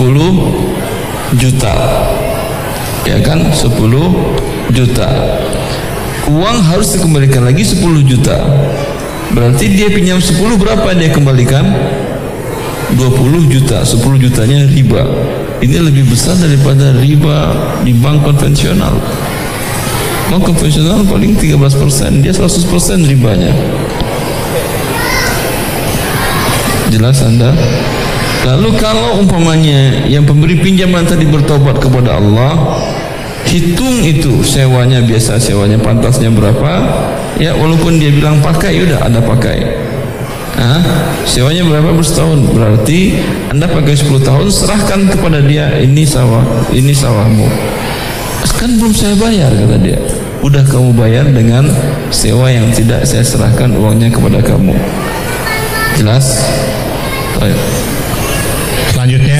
[1.35, 1.75] juta.
[3.03, 3.51] Ya kan?
[3.51, 3.75] 10
[4.71, 5.09] juta.
[6.31, 8.39] Uang harus dikembalikan lagi 10 juta.
[9.35, 11.67] Berarti dia pinjam 10 berapa dia kembalikan?
[12.95, 15.03] 20 juta, 10 jutanya riba.
[15.57, 17.49] Ini lebih besar daripada riba
[17.81, 18.93] di bank konvensional.
[20.29, 23.49] Bank konvensional paling 13%, dia 100% ribanya.
[26.93, 27.57] Jelas Anda?
[28.45, 32.77] Lalu kalau umpamanya yang pemberi pinjaman tadi bertobat kepada Allah,
[33.49, 36.85] hitung itu sewanya biasa sewanya pantasnya berapa,
[37.41, 39.86] ya walaupun dia bilang pakai, udah Anda pakai.
[40.57, 40.81] Hah?
[41.29, 42.49] Sewanya berapa per setahun?
[42.49, 43.13] Berarti
[43.53, 46.41] Anda pakai 10 tahun serahkan kepada dia ini sawah,
[46.73, 47.45] ini sawahmu.
[48.57, 50.01] Kan belum saya bayar kata dia.
[50.41, 51.69] Udah kamu bayar dengan
[52.09, 54.73] sewa yang tidak saya serahkan uangnya kepada kamu.
[55.93, 56.41] Jelas?
[57.37, 57.57] Baik.
[58.97, 59.37] Selanjutnya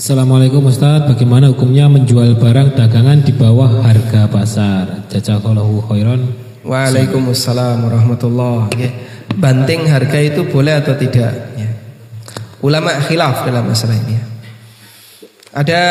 [0.00, 5.04] Assalamualaikum Ustadz, bagaimana hukumnya menjual barang dagangan di bawah harga pasar?
[5.12, 6.49] Jazakallahu khairan.
[6.60, 8.88] Waalaikumsalam warahmatullahi Oke.
[9.30, 11.32] Banting harga itu boleh atau tidak?
[11.56, 11.70] Ya.
[12.60, 14.18] Ulama khilaf dalam masalah ini.
[14.18, 14.24] ya.
[15.56, 15.82] Ada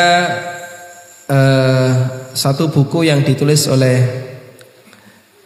[1.26, 1.90] eh,
[2.36, 3.98] satu buku yang ditulis oleh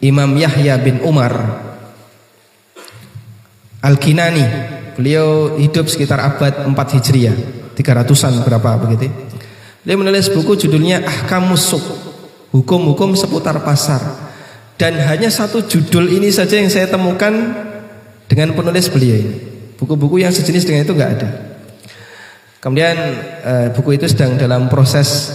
[0.03, 1.33] Imam Yahya bin Umar
[3.81, 4.45] Al-Kinani.
[4.95, 7.35] Beliau hidup sekitar abad 4 Hijriah,
[7.75, 9.11] 300-an berapa begitu.
[9.83, 11.85] Dia menulis buku judulnya Ahkamus Suq,
[12.55, 14.24] hukum-hukum seputar pasar.
[14.75, 17.31] Dan hanya satu judul ini saja yang saya temukan
[18.27, 19.35] dengan penulis beliau ini.
[19.79, 21.29] Buku-buku yang sejenis dengan itu nggak ada.
[22.59, 22.97] Kemudian
[23.45, 25.31] eh, buku itu sedang dalam proses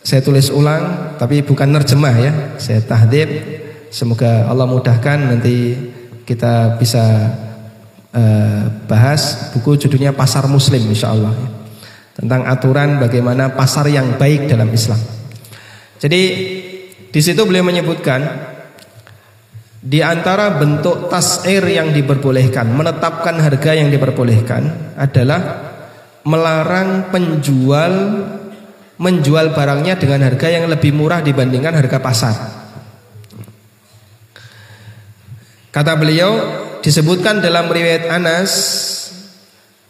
[0.00, 2.32] saya tulis ulang, tapi bukan nerjemah ya.
[2.56, 3.28] Saya tahdib.
[3.90, 5.76] Semoga Allah mudahkan nanti
[6.24, 7.04] kita bisa
[8.16, 11.48] eh, bahas buku judulnya Pasar Muslim insya Allah ya.
[12.20, 15.00] tentang aturan bagaimana pasar yang baik dalam Islam.
[16.00, 16.22] Jadi
[17.10, 18.20] di situ beliau menyebutkan
[19.80, 25.40] di antara bentuk tas'ir yang diperbolehkan, menetapkan harga yang diperbolehkan adalah
[26.28, 27.92] melarang penjual
[29.00, 32.36] menjual barangnya dengan harga yang lebih murah dibandingkan harga pasar.
[35.72, 36.30] Kata beliau
[36.84, 38.52] disebutkan dalam riwayat Anas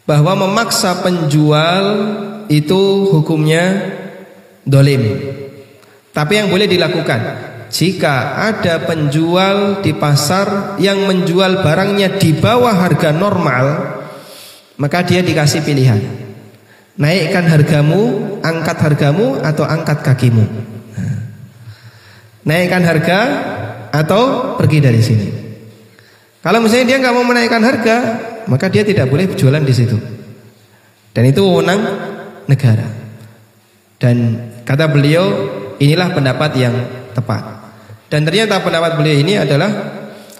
[0.07, 1.83] bahwa memaksa penjual
[2.47, 3.91] itu hukumnya
[4.63, 5.03] dolim.
[6.15, 13.15] Tapi yang boleh dilakukan jika ada penjual di pasar yang menjual barangnya di bawah harga
[13.15, 13.65] normal,
[14.75, 16.03] maka dia dikasih pilihan.
[16.99, 20.43] Naikkan hargamu, angkat hargamu atau angkat kakimu.
[22.43, 23.19] Naikkan harga
[23.95, 25.27] atau pergi dari sini.
[26.43, 27.97] Kalau misalnya dia nggak mau menaikkan harga,
[28.51, 29.95] maka dia tidak boleh jualan di situ.
[31.15, 31.81] Dan itu wewenang
[32.51, 32.87] negara.
[33.95, 35.25] Dan kata beliau,
[35.79, 36.75] inilah pendapat yang
[37.13, 37.60] tepat.
[38.11, 39.71] Dan ternyata pendapat beliau ini adalah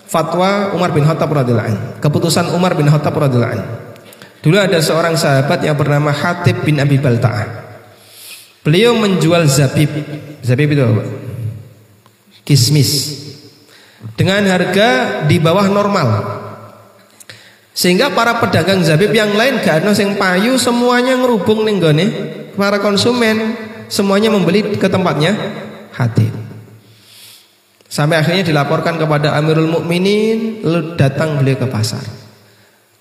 [0.03, 1.83] fatwa Umar bin Khattab radhiyallahu anhu.
[2.03, 3.67] Keputusan Umar bin Khattab radhiyallahu anhu.
[4.43, 7.47] Dulu ada seorang sahabat yang bernama Hatib bin Abi Balta'ah.
[8.67, 9.87] Beliau menjual zabib.
[10.43, 11.03] Zabib itu apa?
[12.43, 13.23] Kismis.
[14.19, 16.09] Dengan harga di bawah normal.
[17.71, 22.09] Sehingga para pedagang zabib yang lain gak ada yang payu semuanya ngerubung nih.
[22.59, 23.55] Para konsumen
[23.87, 25.39] semuanya membeli ke tempatnya
[25.95, 26.50] Hatib.
[27.91, 31.99] Sampai akhirnya dilaporkan kepada Amirul Mukminin, lalu datang beliau ke pasar.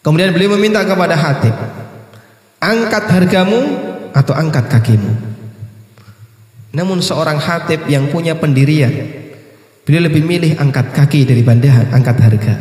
[0.02, 1.54] Kemudian beliau meminta kepada Hatib,
[2.58, 3.62] angkat hargamu
[4.10, 5.14] atau angkat kakimu.
[6.74, 8.90] Namun seorang Hatib yang punya pendirian,
[9.86, 12.54] beliau lebih milih angkat kaki daripada angkat harga.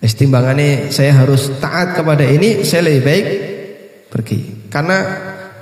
[0.00, 3.26] Estimbangannya saya harus taat kepada ini, saya lebih baik
[4.08, 4.72] pergi.
[4.72, 5.04] Karena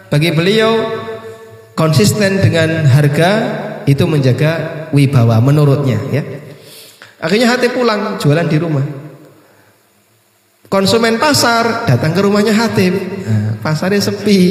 [0.07, 0.71] bagi beliau
[1.75, 3.31] konsisten dengan harga
[3.85, 6.23] itu menjaga wibawa menurutnya ya.
[7.25, 8.85] Akhirnya Hatib pulang jualan di rumah.
[10.69, 12.93] Konsumen pasar datang ke rumahnya Hatib.
[13.25, 14.43] Nah, pasarnya sepi.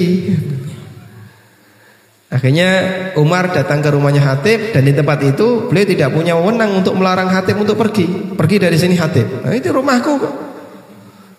[2.33, 2.69] Akhirnya
[3.13, 7.29] Umar datang ke rumahnya Hatib dan di tempat itu beliau tidak punya wewenang untuk melarang
[7.29, 8.33] Hatib untuk pergi.
[8.33, 9.45] Pergi dari sini Hatib.
[9.45, 10.17] Nah, itu rumahku.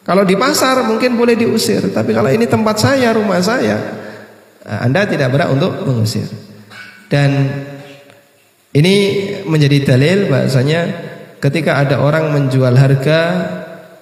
[0.04, 3.80] Kalau di pasar mungkin boleh diusir, tapi kalau ini tempat saya, rumah saya,
[4.62, 6.28] Anda tidak berhak untuk mengusir.
[7.08, 7.30] Dan
[8.74, 8.94] ini
[9.46, 10.80] menjadi dalil bahasanya
[11.38, 13.20] ketika ada orang menjual harga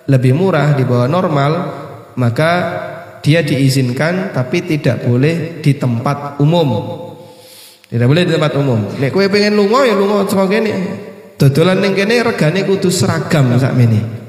[0.09, 1.53] lebih murah di bawah normal
[2.17, 2.53] maka
[3.23, 6.99] dia diizinkan tapi tidak boleh di tempat umum.
[7.87, 8.97] Tidak boleh di tempat umum.
[8.97, 10.73] Nek kowe pengen lunga ya lunga saka kene.
[11.37, 14.23] Dodolan ning kene regane kudu seragam sakmene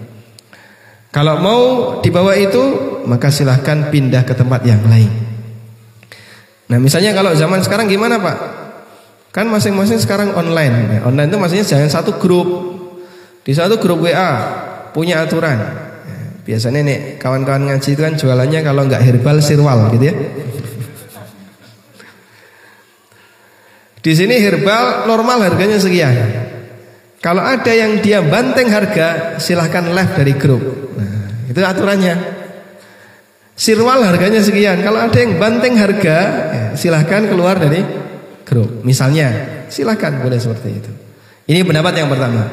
[1.14, 1.62] kalau mau
[2.02, 2.58] dibawa itu
[3.06, 5.14] maka silahkan pindah ke tempat yang lain.
[6.74, 8.38] Nah misalnya kalau zaman sekarang gimana pak
[9.34, 12.48] kan masing-masing sekarang online online itu maksudnya jangan satu grup
[13.42, 14.32] di satu grup WA
[14.94, 15.58] punya aturan.
[16.44, 20.16] Biasanya nih kawan-kawan ngaji itu kan jualannya kalau nggak herbal sirwal gitu ya.
[24.04, 26.12] Di sini herbal normal harganya sekian.
[27.24, 30.60] Kalau ada yang dia banteng harga, silahkan left dari grup.
[31.00, 32.16] Nah, itu aturannya.
[33.56, 34.84] Sirwal harganya sekian.
[34.84, 36.18] Kalau ada yang banteng harga,
[36.52, 37.80] ya, silahkan keluar dari
[38.54, 38.86] grup.
[38.86, 39.34] Misalnya,
[39.74, 40.92] silahkan boleh seperti itu.
[41.50, 42.46] Ini pendapat yang pertama.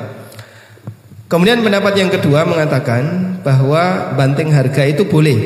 [1.29, 5.39] Kemudian pendapat yang kedua mengatakan bahwa banting harga itu boleh.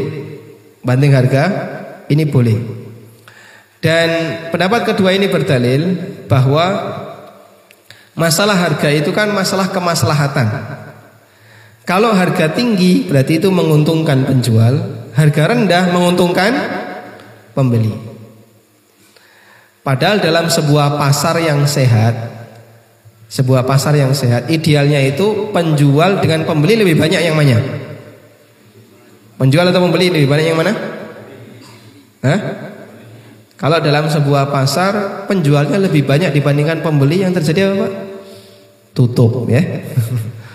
[0.81, 1.43] Banting harga
[2.07, 2.57] ini boleh.
[3.83, 4.09] Dan
[4.49, 5.83] pendapat kedua ini berdalil
[6.25, 6.65] bahwa
[8.17, 10.49] masalah harga itu kan masalah kemaslahatan.
[11.85, 16.53] Kalau harga tinggi berarti itu menguntungkan penjual, harga rendah menguntungkan
[17.53, 18.14] pembeli.
[19.85, 22.33] Padahal dalam sebuah pasar yang sehat
[23.35, 27.59] sebuah pasar yang sehat idealnya itu penjual dengan pembeli lebih banyak yang mana?
[29.35, 30.73] Penjual atau pembeli lebih banyak yang mana?
[32.23, 32.41] Hah?
[33.59, 37.93] Kalau dalam sebuah pasar penjualnya lebih banyak dibandingkan pembeli yang terjadi apa Pak?
[38.95, 39.63] Tutup ya.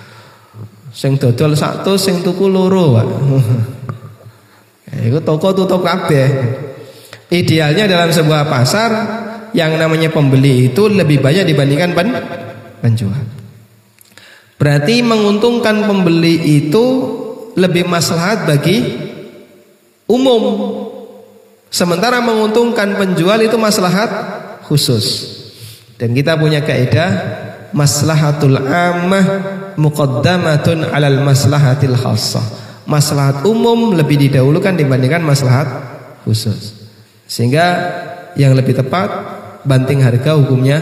[0.99, 3.07] sing dodol satu, sing tuku loro Pak.
[5.09, 6.27] Itu toko tutup kabeh.
[7.29, 8.91] Idealnya dalam sebuah pasar
[9.53, 12.09] yang namanya pembeli itu lebih banyak dibandingkan pen
[12.81, 13.21] penjual.
[14.57, 16.85] Berarti menguntungkan pembeli itu
[17.53, 18.81] lebih maslahat bagi
[20.09, 20.43] umum.
[21.69, 24.09] Sementara menguntungkan penjual itu maslahat
[24.65, 25.37] khusus.
[26.01, 27.09] Dan kita punya kaidah
[27.77, 29.25] maslahatul ammah
[29.77, 32.43] muqaddamatun alal maslahatil khassah.
[32.89, 35.69] Maslahat umum lebih didahulukan dibandingkan maslahat
[36.25, 36.78] khusus.
[37.29, 37.65] Sehingga
[38.33, 39.09] yang lebih tepat
[39.61, 40.81] banting harga hukumnya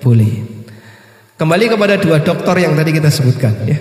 [0.00, 0.40] boleh.
[1.36, 3.76] Kembali kepada dua dokter yang tadi kita sebutkan ya.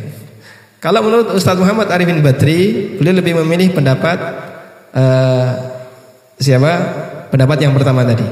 [0.82, 4.18] Kalau menurut Ustadz Muhammad Arifin Badri, beliau lebih memilih pendapat
[4.92, 5.50] uh,
[6.42, 6.72] siapa?
[7.30, 8.26] Pendapat yang pertama tadi.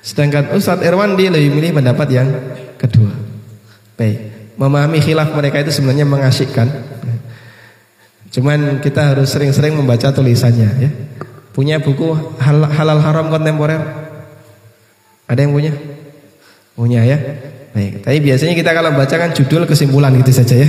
[0.00, 2.28] Sedangkan Ustadz Erwan dia lebih memilih pendapat yang
[2.80, 3.12] kedua.
[4.00, 4.18] Baik,
[4.56, 6.66] memahami khilaf mereka itu sebenarnya mengasyikkan.
[8.32, 10.90] Cuman kita harus sering-sering membaca tulisannya ya.
[11.56, 13.80] Punya buku hal- halal haram kontemporer?
[15.24, 15.72] Ada yang punya?
[16.76, 17.16] Punya ya.
[17.72, 20.68] Baik, tapi biasanya kita kalau baca kan judul kesimpulan gitu saja ya.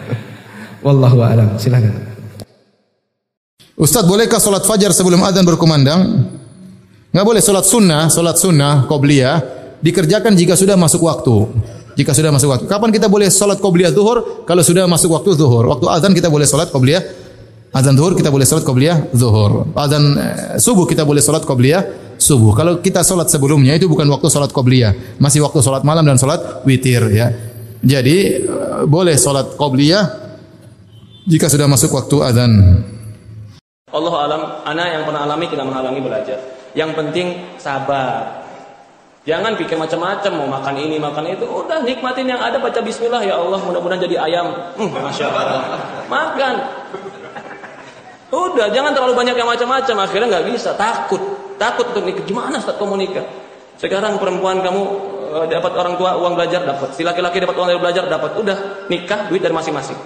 [0.84, 1.56] Wallahu a'lam.
[1.56, 1.96] Silakan.
[3.72, 6.28] Ustadz bolehkah sholat fajar sebelum adzan berkumandang?
[7.08, 9.40] Nggak boleh sholat sunnah, sholat sunnah, qobliyah
[9.80, 11.48] dikerjakan jika sudah masuk waktu.
[11.96, 12.64] Jika sudah masuk waktu.
[12.68, 14.44] Kapan kita boleh sholat qobliyah zuhur?
[14.44, 15.68] Kalau sudah masuk waktu zuhur.
[15.72, 17.00] Waktu adzan kita boleh sholat qobliyah.
[17.72, 19.72] Adzan zuhur kita boleh sholat qobliyah zuhur.
[19.72, 22.52] Adzan eh, subuh kita boleh sholat qobliyah subuh.
[22.52, 25.16] Kalau kita sholat sebelumnya itu bukan waktu sholat qobliyah.
[25.16, 27.32] Masih waktu sholat malam dan sholat witir ya.
[27.80, 30.04] Jadi eh, boleh sholat qobliyah
[31.24, 32.52] jika sudah masuk waktu adzan.
[33.92, 36.38] Allah alam, anak yang pernah alami tidak menghalangi belajar.
[36.76, 38.44] Yang penting sabar.
[39.22, 41.46] Jangan pikir macam-macam mau makan ini makan itu.
[41.48, 44.76] Udah nikmatin yang ada baca Bismillah ya Allah mudah-mudahan jadi ayam.
[44.76, 45.60] Hmm, Masya Allah.
[46.10, 46.54] Makan.
[48.32, 50.08] Udah jangan terlalu banyak yang macam-macam.
[50.08, 50.72] Akhirnya nggak bisa.
[50.72, 51.20] Takut.
[51.60, 52.24] Takut untuk nikah.
[52.24, 53.28] Gimana Ustaz kamu nikah?
[53.76, 54.82] Sekarang perempuan kamu
[55.36, 56.96] eh, dapat orang tua uang belajar dapat.
[56.96, 58.32] Si laki-laki dapat uang dari belajar dapat.
[58.40, 60.00] Udah nikah duit dari masing-masing.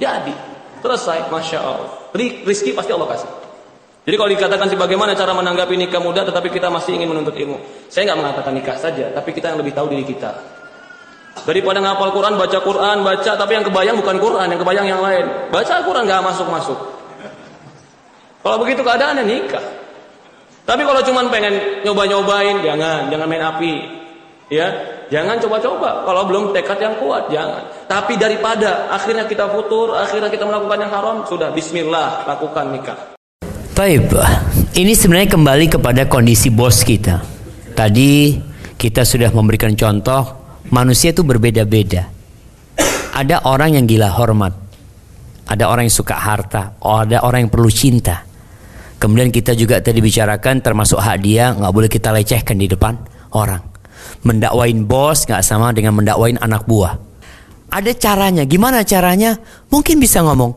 [0.00, 0.32] Jadi
[0.80, 1.28] selesai.
[1.28, 1.90] Masya Allah.
[2.16, 3.28] Ri- rizki pasti Allah kasih.
[4.08, 7.60] Jadi kalau dikatakan sih bagaimana cara menanggapi nikah muda tetapi kita masih ingin menuntut ilmu.
[7.92, 10.32] Saya nggak mengatakan nikah saja tapi kita yang lebih tahu diri kita.
[11.44, 15.52] Daripada ngapal Quran baca Quran baca tapi yang kebayang bukan Quran yang kebayang yang lain.
[15.52, 16.99] Baca Quran nggak masuk masuk
[18.40, 19.64] kalau begitu keadaannya nikah.
[20.64, 23.74] Tapi kalau cuman pengen nyoba-nyobain, jangan, jangan main api.
[24.50, 24.66] Ya,
[25.10, 26.06] jangan coba-coba.
[26.06, 27.62] Kalau belum tekad yang kuat, jangan.
[27.90, 32.98] Tapi daripada akhirnya kita futur, akhirnya kita melakukan yang haram, sudah bismillah, lakukan nikah.
[33.74, 34.14] Taib,
[34.78, 37.18] ini sebenarnya kembali kepada kondisi bos kita.
[37.74, 38.38] Tadi
[38.78, 40.22] kita sudah memberikan contoh,
[40.70, 42.06] manusia itu berbeda-beda.
[43.10, 44.54] Ada orang yang gila hormat,
[45.50, 48.29] ada orang yang suka harta, oh, ada orang yang perlu cinta.
[49.00, 53.00] Kemudian kita juga tadi bicarakan termasuk hak dia nggak boleh kita lecehkan di depan
[53.32, 53.64] orang.
[54.28, 57.00] Mendakwain bos nggak sama dengan mendakwain anak buah.
[57.72, 59.40] Ada caranya, gimana caranya?
[59.72, 60.52] Mungkin bisa ngomong,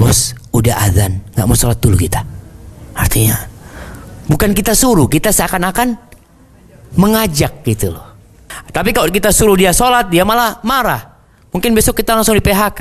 [0.00, 2.24] bos udah azan, nggak mau sholat dulu kita.
[2.96, 3.36] Artinya,
[4.32, 5.98] bukan kita suruh, kita seakan-akan
[6.96, 8.16] mengajak gitu loh.
[8.72, 11.20] Tapi kalau kita suruh dia sholat, dia malah marah.
[11.52, 12.80] Mungkin besok kita langsung di PHK.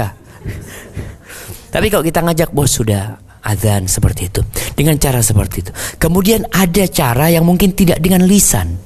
[1.74, 4.42] Tapi kalau kita ngajak bos sudah azan seperti itu
[4.74, 5.72] dengan cara seperti itu.
[6.00, 8.80] Kemudian ada cara yang mungkin tidak dengan lisan.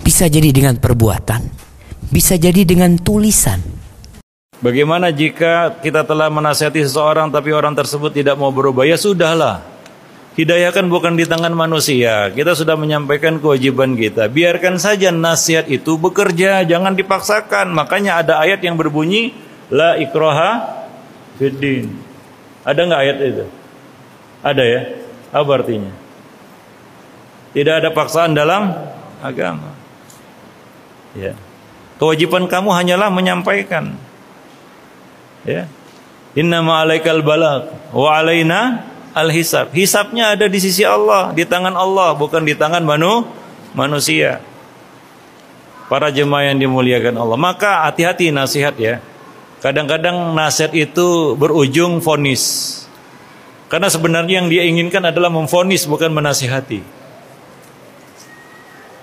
[0.00, 1.44] Bisa jadi dengan perbuatan,
[2.08, 3.60] bisa jadi dengan tulisan.
[4.60, 8.84] Bagaimana jika kita telah menasihati seseorang tapi orang tersebut tidak mau berubah?
[8.84, 9.64] Ya sudahlah.
[10.36, 12.28] Hidayah kan bukan di tangan manusia.
[12.32, 14.28] Kita sudah menyampaikan kewajiban kita.
[14.28, 17.72] Biarkan saja nasihat itu bekerja, jangan dipaksakan.
[17.72, 19.32] Makanya ada ayat yang berbunyi
[19.72, 20.80] la ikroha
[21.40, 22.09] fiddin.
[22.70, 23.46] Ada nggak ayat itu?
[24.46, 24.80] Ada ya?
[25.34, 25.90] Apa artinya?
[27.50, 28.70] Tidak ada paksaan dalam
[29.18, 29.74] agama.
[31.18, 31.34] Ya.
[31.98, 33.98] Kewajiban kamu hanyalah menyampaikan.
[35.42, 35.66] Ya.
[36.38, 38.86] Inna ma'alaikal balak wa alaina
[39.18, 39.74] al-hisab.
[39.74, 43.26] Hisabnya ada di sisi Allah, di tangan Allah, bukan di tangan manu,
[43.74, 44.38] manusia.
[45.90, 47.34] Para jemaah yang dimuliakan Allah.
[47.34, 49.02] Maka hati-hati nasihat ya.
[49.60, 52.76] Kadang-kadang nasihat itu berujung fonis.
[53.68, 56.80] Karena sebenarnya yang dia inginkan adalah memfonis bukan menasihati.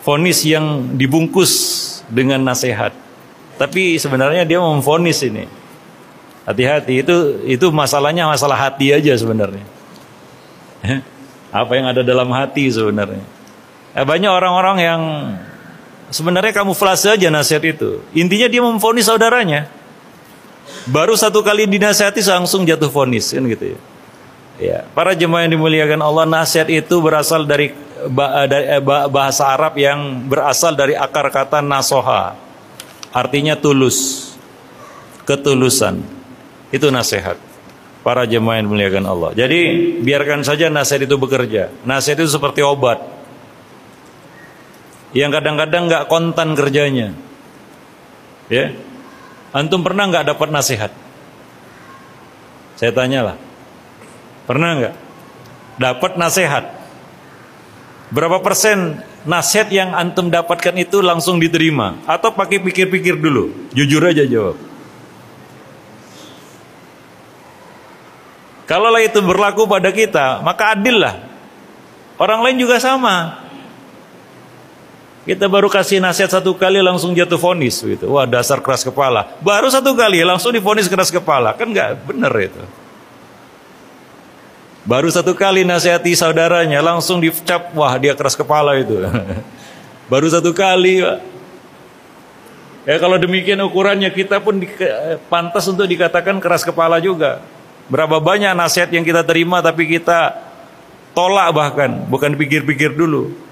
[0.01, 1.53] Fonis yang dibungkus
[2.09, 2.91] dengan nasihat.
[3.61, 5.45] Tapi sebenarnya dia memfonis ini.
[6.49, 7.15] Hati-hati itu
[7.45, 9.65] itu masalahnya masalah hati aja sebenarnya.
[11.53, 13.23] Apa yang ada dalam hati sebenarnya.
[13.93, 15.01] Eh, banyak orang-orang yang
[16.09, 18.01] sebenarnya kamuflase aja nasihat itu.
[18.17, 19.76] Intinya dia memfonis saudaranya.
[20.87, 23.79] Baru satu kali dinasihati langsung jatuh vonis kan gitu ya.
[24.57, 27.77] Ya, para jemaah yang dimuliakan Allah, nasihat itu berasal dari,
[28.49, 28.81] dari
[29.13, 32.33] bahasa Arab yang berasal dari akar kata nasoha.
[33.13, 34.33] Artinya tulus.
[35.29, 36.01] Ketulusan.
[36.73, 37.37] Itu nasihat.
[38.01, 39.29] Para jemaah yang dimuliakan Allah.
[39.37, 39.59] Jadi,
[40.01, 41.69] biarkan saja nasihat itu bekerja.
[41.85, 42.97] Nasihat itu seperti obat.
[45.13, 47.13] Yang kadang-kadang nggak kontan kerjanya.
[48.49, 48.73] Ya,
[49.55, 50.91] Antum pernah nggak dapat nasihat?
[52.75, 53.37] Saya tanyalah.
[54.45, 54.95] Pernah nggak?
[55.77, 56.63] Dapat nasihat.
[58.07, 61.99] Berapa persen nasihat yang antum dapatkan itu langsung diterima?
[62.07, 63.71] Atau pakai pikir-pikir dulu?
[63.75, 64.55] Jujur aja jawab.
[68.67, 71.15] Kalau itu berlaku pada kita, maka adil lah.
[72.19, 73.46] Orang lain juga sama.
[75.27, 78.15] Kita baru kasih nasihat satu kali langsung jatuh vonis gitu.
[78.15, 79.27] Wah dasar keras kepala.
[79.43, 81.51] Baru satu kali langsung divonis keras kepala.
[81.51, 82.63] Kan nggak bener itu.
[84.87, 89.03] Baru satu kali nasihati saudaranya langsung dicap wah dia keras kepala itu.
[90.11, 91.03] baru satu kali.
[92.87, 94.63] Ya kalau demikian ukurannya kita pun
[95.27, 97.43] pantas untuk dikatakan keras kepala juga.
[97.91, 100.39] Berapa banyak nasihat yang kita terima tapi kita
[101.11, 103.46] tolak bahkan, bukan pikir-pikir dulu.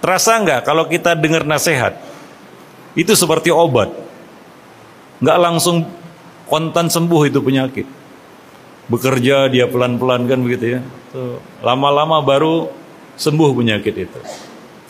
[0.00, 1.96] Terasa nggak kalau kita dengar nasihat?
[2.96, 3.92] Itu seperti obat.
[5.20, 5.88] Nggak langsung
[6.48, 7.86] kontan sembuh itu penyakit.
[8.86, 10.80] Bekerja dia pelan-pelan kan begitu ya.
[11.64, 12.70] Lama-lama baru
[13.16, 14.20] sembuh penyakit itu.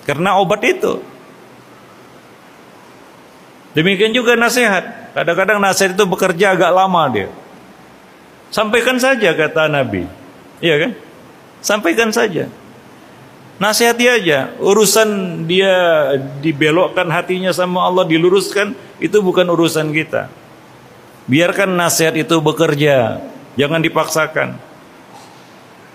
[0.04, 1.00] Karena obat itu.
[3.72, 5.12] Demikian juga nasihat.
[5.16, 7.28] Kadang-kadang nasihat itu bekerja agak lama dia.
[8.52, 10.06] Sampaikan saja kata Nabi.
[10.60, 10.90] Iya kan?
[11.60, 12.48] Sampaikan saja.
[13.56, 15.08] Nasihati aja, urusan
[15.48, 15.72] dia
[16.44, 20.28] dibelokkan hatinya sama Allah diluruskan itu bukan urusan kita.
[21.24, 23.24] Biarkan nasihat itu bekerja,
[23.56, 24.60] jangan dipaksakan.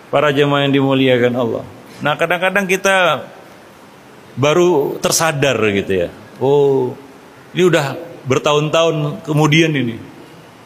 [0.09, 1.63] Para jemaah yang dimuliakan Allah.
[2.01, 3.29] Nah, kadang-kadang kita
[4.35, 6.09] baru tersadar gitu ya.
[6.41, 6.97] Oh,
[7.53, 7.93] ini udah
[8.25, 10.01] bertahun-tahun kemudian ini.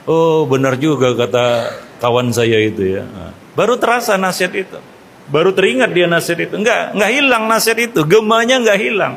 [0.08, 3.04] Oh, benar juga kata kawan saya itu ya.
[3.04, 4.80] Nah, baru terasa nasihat itu.
[5.26, 6.54] Baru teringat dia nasihat itu.
[6.62, 8.00] Enggak, enggak hilang nasihat itu.
[8.06, 9.14] Gemanya enggak hilang.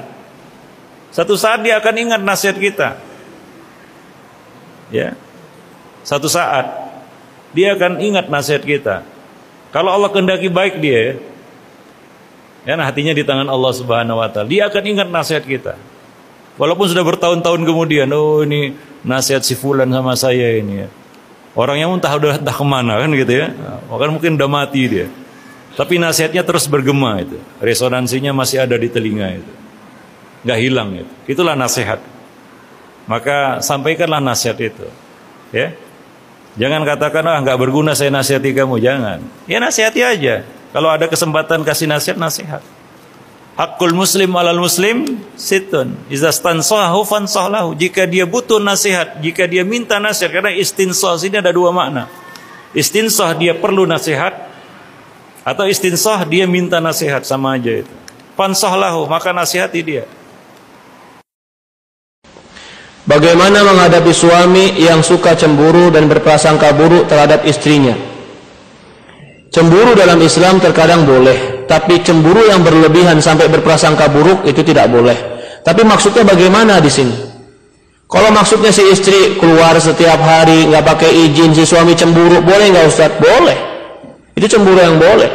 [1.13, 2.89] Satu saat dia akan ingat nasihat kita.
[4.89, 5.13] Ya.
[6.05, 6.65] Satu saat
[7.53, 9.05] dia akan ingat nasihat kita.
[9.69, 11.21] Kalau Allah kehendaki baik dia
[12.65, 14.49] ya, nah hatinya di tangan Allah Subhanahu wa taala.
[14.49, 15.77] Dia akan ingat nasihat kita.
[16.57, 20.89] Walaupun sudah bertahun-tahun kemudian, oh ini nasihat si fulan sama saya ini ya.
[21.55, 23.47] Orangnya pun entah udah entah ke mana kan gitu ya.
[23.93, 25.07] Bahkan mungkin udah mati dia.
[25.79, 27.39] Tapi nasihatnya terus bergema itu.
[27.63, 29.53] Resonansinya masih ada di telinga itu.
[30.43, 31.13] Nggak hilang itu.
[31.31, 32.03] Itulah nasihat.
[33.07, 34.91] Maka sampaikanlah nasihat itu.
[35.55, 35.79] Ya.
[36.59, 39.23] Jangan katakan ah nggak berguna saya nasihati kamu, jangan.
[39.47, 40.43] Ya nasihati aja.
[40.75, 42.61] Kalau ada kesempatan kasih nasihat, nasihat.
[43.55, 45.95] Hakul muslim alal muslim situn.
[46.11, 47.79] Iza stansahu fansahlahu.
[47.79, 52.11] Jika dia butuh nasihat, jika dia minta nasihat karena istinsah ini ada dua makna.
[52.75, 54.48] Istinsah dia perlu nasihat,
[55.49, 57.95] atau istinsah dia minta nasihat sama aja itu.
[58.37, 60.05] Pansahlahu maka nasihati dia.
[63.09, 67.97] Bagaimana menghadapi suami yang suka cemburu dan berprasangka buruk terhadap istrinya?
[69.49, 75.17] Cemburu dalam Islam terkadang boleh, tapi cemburu yang berlebihan sampai berprasangka buruk itu tidak boleh.
[75.65, 77.17] Tapi maksudnya bagaimana di sini?
[78.05, 82.85] Kalau maksudnya si istri keluar setiap hari nggak pakai izin, si suami cemburu, boleh nggak
[82.93, 83.21] Ustadz?
[83.25, 83.78] Boleh.
[84.39, 85.27] Itu cemburu yang boleh.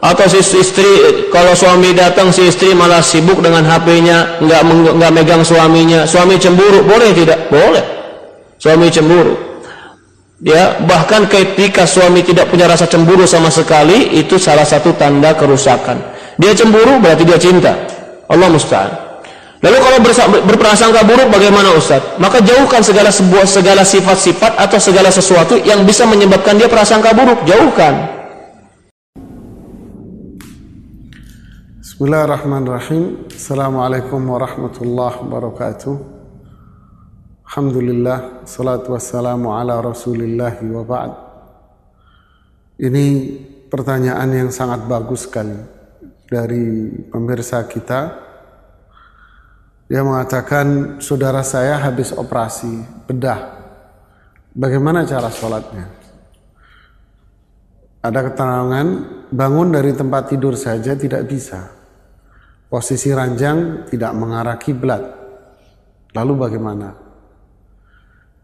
[0.00, 0.84] Atau si istri
[1.28, 4.62] kalau suami datang si istri malah sibuk dengan HP-nya, nggak
[4.96, 6.04] nggak megang suaminya.
[6.04, 7.48] Suami cemburu, boleh tidak?
[7.48, 7.84] Boleh.
[8.60, 9.36] Suami cemburu.
[10.40, 16.00] Ya, bahkan ketika suami tidak punya rasa cemburu sama sekali, itu salah satu tanda kerusakan.
[16.40, 17.76] Dia cemburu berarti dia cinta.
[18.24, 19.10] Allah musta'an.
[19.60, 19.98] Lalu kalau
[20.48, 22.00] berprasangka buruk bagaimana Ustaz?
[22.16, 27.44] Maka jauhkan segala sebuah segala sifat-sifat atau segala sesuatu yang bisa menyebabkan dia prasangka buruk,
[27.44, 28.19] jauhkan.
[32.00, 33.28] Bismillahirrahmanirrahim.
[33.28, 35.94] Assalamualaikum warahmatullahi wabarakatuh.
[37.44, 41.12] Alhamdulillah, salatu wassalamu ala rasulillah wa ba'd.
[42.80, 43.04] Ini
[43.68, 45.52] pertanyaan yang sangat bagus sekali
[46.24, 48.00] dari pemirsa kita.
[49.84, 52.80] Dia mengatakan, saudara saya habis operasi
[53.12, 53.60] bedah.
[54.56, 55.84] Bagaimana cara sholatnya?
[58.00, 58.86] Ada keterangan,
[59.28, 61.76] bangun dari tempat tidur saja tidak bisa
[62.70, 65.02] Posisi ranjang tidak mengarah kiblat.
[66.14, 66.94] Lalu bagaimana?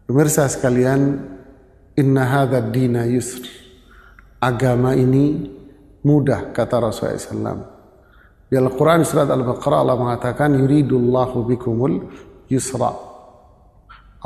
[0.03, 1.15] Pemirsa sekalian,
[1.95, 3.47] inna hadha dina yusr.
[4.43, 5.47] Agama ini
[6.03, 7.59] mudah kata Rasulullah SAW.
[8.51, 11.95] Di Al-Quran surat Al-Baqarah Allah mengatakan yuridullahu bikumul
[12.51, 12.91] yusra.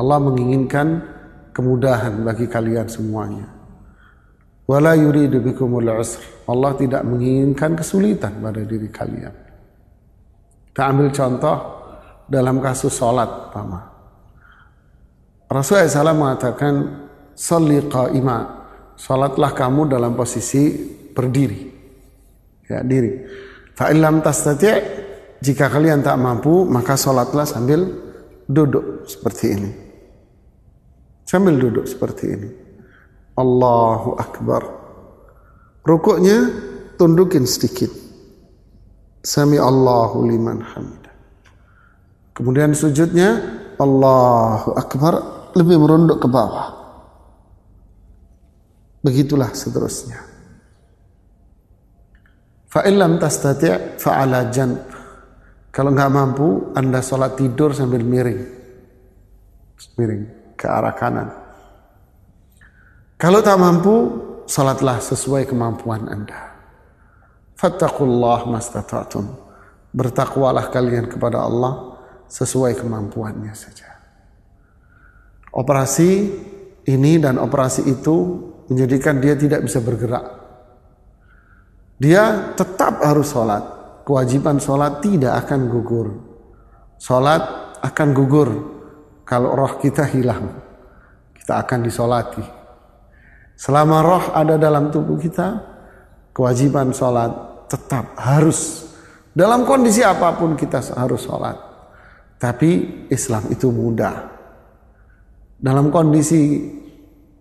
[0.02, 1.02] Allah menginginkan
[1.54, 3.46] kemudahan bagi kalian semuanya.
[4.66, 6.26] Wala yuridu bikumul usr.
[6.50, 9.51] Allah tidak menginginkan kesulitan pada diri kalian.
[10.72, 11.58] Kita ambil contoh
[12.32, 13.92] dalam kasus sholat, Pama.
[15.52, 16.74] Rasulullah SAW mengatakan,
[17.36, 18.40] Salli qa'ima,
[18.96, 20.72] sholatlah kamu dalam posisi
[21.12, 21.60] berdiri.
[22.72, 23.20] Ya, diri.
[23.76, 24.80] Fa'ilam tastati'
[25.44, 27.84] jika kalian tak mampu, maka sholatlah sambil
[28.48, 29.72] duduk seperti ini.
[31.28, 32.50] Sambil duduk seperti ini.
[33.36, 34.64] Allahu Akbar.
[35.82, 36.48] Rukuknya
[36.96, 37.90] tundukin sedikit.
[39.22, 41.14] Sami Allahu liman hamidah.
[42.34, 43.38] Kemudian sujudnya
[43.78, 45.14] Allahu Akbar
[45.54, 46.74] lebih merunduk ke bawah.
[49.06, 50.22] Begitulah seterusnya.
[52.72, 54.78] Fa'ilam tastati' fa'ala janb.
[55.70, 58.42] Kalau nggak mampu, Anda sholat tidur sambil miring.
[59.98, 60.24] Miring
[60.58, 61.30] ke arah kanan.
[63.18, 63.96] Kalau tak mampu,
[64.50, 66.51] sholatlah sesuai kemampuan Anda.
[67.62, 69.38] Fattakullah mastata'tum.
[69.94, 71.94] Bertakwalah kalian kepada Allah
[72.26, 73.86] sesuai kemampuannya saja.
[75.54, 76.10] Operasi
[76.90, 78.18] ini dan operasi itu
[78.66, 80.26] menjadikan dia tidak bisa bergerak.
[82.02, 83.62] Dia tetap harus sholat.
[84.10, 86.08] Kewajiban sholat tidak akan gugur.
[86.98, 88.50] Sholat akan gugur
[89.22, 90.50] kalau roh kita hilang.
[91.38, 92.42] Kita akan disolati.
[93.54, 95.62] Selama roh ada dalam tubuh kita,
[96.34, 98.92] kewajiban sholat tetap harus.
[99.32, 101.56] Dalam kondisi apa pun kita harus sholat.
[102.36, 104.28] Tapi Islam itu mudah.
[105.56, 106.68] Dalam kondisi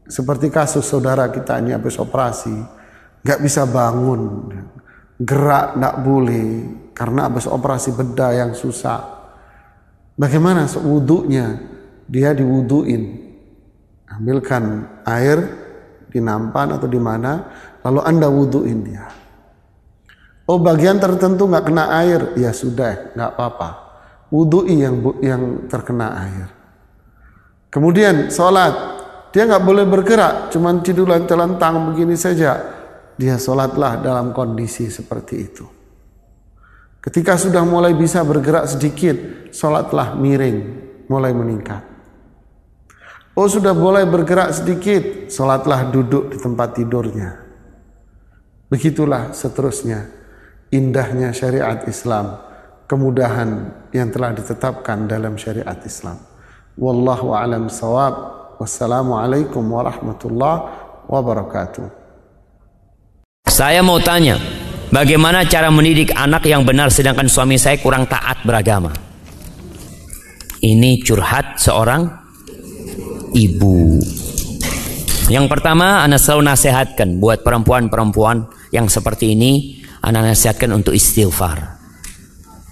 [0.07, 2.53] seperti kasus saudara kita ini habis operasi,
[3.26, 4.53] nggak bisa bangun,
[5.18, 6.47] gerak nggak boleh
[6.95, 9.01] karena habis operasi bedah yang susah.
[10.14, 11.72] Bagaimana wudhunya?
[12.11, 13.03] Dia diwuduin,
[14.11, 15.39] ambilkan air
[16.11, 17.47] di nampan atau di mana,
[17.87, 19.20] lalu anda wudhuin dia.
[20.51, 23.69] Oh bagian tertentu nggak kena air, ya sudah, nggak apa-apa.
[24.35, 26.51] Wudhui yang yang terkena air.
[27.71, 28.75] Kemudian sholat,
[29.31, 32.59] dia nggak boleh bergerak, cuman tidur telentang begini saja.
[33.15, 35.71] Dia sholatlah dalam kondisi seperti itu.
[36.99, 39.15] Ketika sudah mulai bisa bergerak sedikit,
[39.55, 40.59] sholatlah miring,
[41.07, 41.87] mulai meningkat.
[43.39, 47.39] Oh sudah boleh bergerak sedikit, sholatlah duduk di tempat tidurnya.
[48.67, 50.20] Begitulah seterusnya
[50.71, 52.39] indahnya syariat Islam,
[52.87, 56.18] kemudahan yang telah ditetapkan dalam syariat Islam.
[56.79, 58.39] Wallahu a'lam sawab.
[58.61, 60.61] Wassalamualaikum warahmatullahi
[61.09, 61.89] wabarakatuh.
[63.49, 64.37] Saya mau tanya,
[64.93, 68.93] bagaimana cara mendidik anak yang benar sedangkan suami saya kurang taat beragama?
[70.61, 72.05] Ini curhat seorang
[73.33, 73.97] ibu.
[75.33, 78.45] Yang pertama, anak selalu nasihatkan buat perempuan-perempuan
[78.77, 81.81] yang seperti ini, anak nasihatkan untuk istighfar.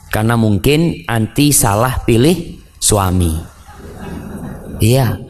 [0.08, 3.36] Karena mungkin anti salah pilih suami.
[4.78, 5.28] Iya,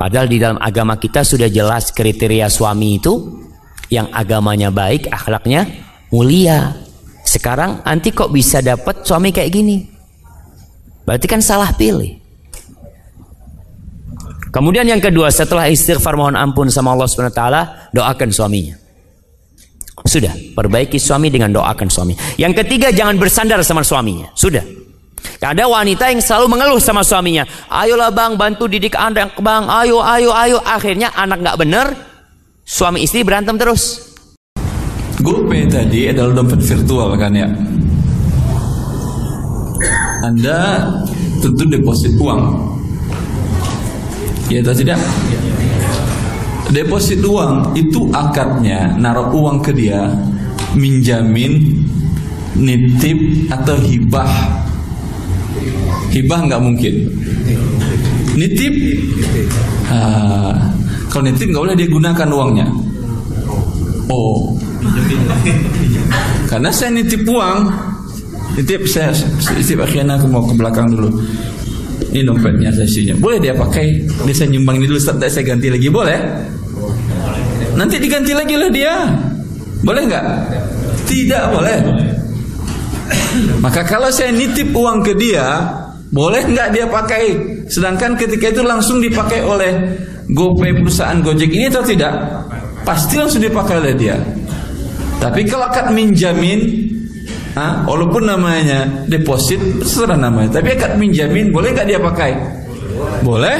[0.00, 3.40] Padahal di dalam agama kita sudah jelas kriteria suami itu
[3.92, 5.68] yang agamanya baik, akhlaknya
[6.12, 6.76] mulia.
[7.24, 9.84] Sekarang anti kok bisa dapat suami kayak gini?
[11.04, 12.16] Berarti kan salah pilih.
[14.50, 17.62] Kemudian yang kedua setelah istighfar mohon ampun sama Allah taala,
[17.94, 18.80] doakan suaminya.
[20.04, 22.16] Sudah, perbaiki suami dengan doakan suami.
[22.40, 24.32] Yang ketiga jangan bersandar sama suaminya.
[24.32, 24.64] Sudah.
[25.40, 27.44] Ada wanita yang selalu mengeluh sama suaminya.
[27.68, 29.68] Ayolah bang, bantu didik anak bang.
[29.68, 30.58] Ayo, ayo, ayo.
[30.64, 31.86] Akhirnya anak nggak bener,
[32.64, 34.12] suami istri berantem terus.
[35.20, 37.48] GoPay tadi adalah dompet virtual kan ya.
[40.24, 40.88] Anda
[41.40, 42.40] tentu deposit uang.
[44.48, 44.98] Ya atau tidak?
[46.70, 50.06] Deposit uang itu akadnya naruh uang ke dia,
[50.78, 51.82] minjamin,
[52.54, 54.60] nitip atau hibah
[56.10, 56.94] Hibah nggak mungkin.
[58.34, 58.74] Nitip,
[59.90, 60.74] ah,
[61.06, 62.66] kalau nitip nggak boleh dia gunakan uangnya.
[64.10, 64.58] Oh,
[66.50, 67.58] karena saya nitip uang,
[68.58, 69.14] nitip saya
[69.54, 71.14] nitip akhirnya aku mau ke belakang dulu.
[72.10, 73.14] Ini dompetnya saya isinya.
[73.14, 74.02] Boleh dia pakai?
[74.26, 76.18] Dia saya nyumbang ini dulu, setelah saya ganti lagi boleh?
[77.80, 78.92] Nanti diganti lagi lah dia.
[79.80, 80.24] Boleh nggak?
[81.08, 81.78] Tidak boleh.
[83.64, 85.64] Maka kalau saya nitip uang ke dia,
[86.12, 87.24] boleh nggak dia pakai?
[87.72, 89.96] Sedangkan ketika itu langsung dipakai oleh
[90.28, 92.12] GoPay perusahaan Gojek ini atau tidak?
[92.84, 94.20] Pasti langsung dipakai oleh dia.
[95.16, 96.60] Tapi kalau akad minjamin,
[97.56, 100.60] ah, walaupun namanya deposit, terserah namanya.
[100.60, 102.36] Tapi akad minjamin, boleh nggak dia pakai?
[103.24, 103.56] Boleh.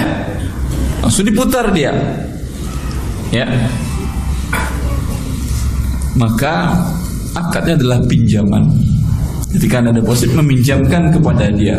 [1.00, 1.96] Langsung diputar dia.
[3.32, 3.48] Ya.
[6.18, 6.74] Maka
[7.36, 8.66] akadnya adalah pinjaman.
[9.50, 11.78] Ketika Anda deposit meminjamkan kepada dia.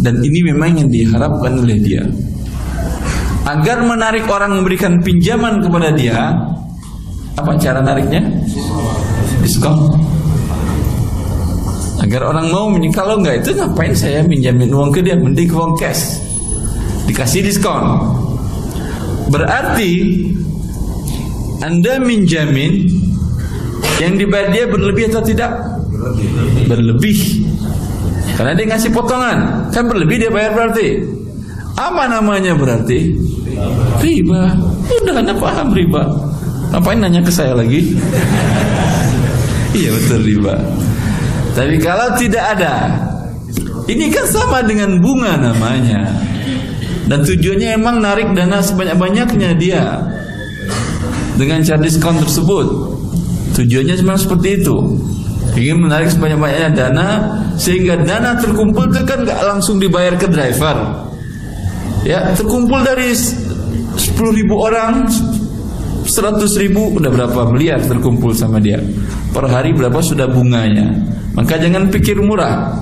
[0.00, 2.04] Dan ini memang yang diharapkan oleh dia.
[3.44, 6.32] Agar menarik orang memberikan pinjaman kepada dia,
[7.36, 8.24] apa cara nariknya?
[9.44, 9.92] Diskon.
[12.04, 16.20] Agar orang mau kalau nggak itu ngapain saya minjamin uang ke dia, mending uang cash.
[17.08, 17.84] Dikasih diskon.
[19.28, 19.92] Berarti
[21.62, 22.90] Anda minjamin
[24.02, 25.74] yang dibayar dia berlebih atau tidak?
[26.64, 27.44] berlebih
[28.34, 31.06] Karena dia ngasih potongan, kan berlebih dia bayar berarti.
[31.78, 33.14] Apa namanya berarti?
[34.02, 34.58] Riba.
[34.90, 36.02] Udah anda paham riba.
[36.74, 37.94] Ngapain nanya ke saya lagi?
[39.78, 40.58] iya betul riba.
[41.54, 42.90] Tapi kalau tidak ada,
[43.86, 46.10] ini kan sama dengan bunga namanya.
[47.06, 50.02] Dan tujuannya emang narik dana sebanyak-banyaknya dia
[51.34, 52.66] dengan cara diskon tersebut.
[53.54, 54.76] Tujuannya cuma seperti itu.
[55.54, 57.08] Ingin menarik sebanyak-banyaknya dana
[57.54, 61.06] sehingga dana terkumpul itu kan nggak langsung dibayar ke driver.
[62.02, 65.06] Ya, terkumpul dari 10 ribu orang
[66.04, 68.76] 100 ribu udah berapa miliar terkumpul sama dia
[69.32, 70.92] per hari berapa sudah bunganya
[71.32, 72.76] maka jangan pikir murah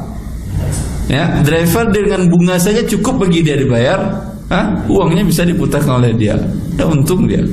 [1.07, 4.01] ya driver dengan bunga saja cukup bagi dia dibayar
[4.51, 4.85] Hah?
[4.91, 6.35] uangnya bisa diputar oleh dia
[6.77, 7.47] udah untung dia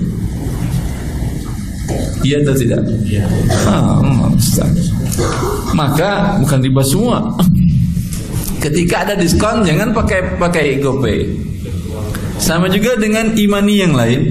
[2.26, 2.82] iya atau tidak?
[3.06, 3.24] Iya.
[3.68, 4.00] Ah,
[5.76, 7.18] maka bukan riba semua.
[8.60, 11.20] Ketika ada diskon jangan pakai pakai GoPay.
[12.40, 14.22] Sama juga dengan imani yang lain.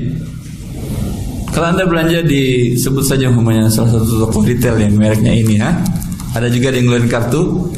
[1.49, 5.74] Kalau anda belanja di sebut saja umpamanya salah satu toko retail yang mereknya ini, ha?
[6.36, 7.72] Ada juga yang ngeluarin kartu,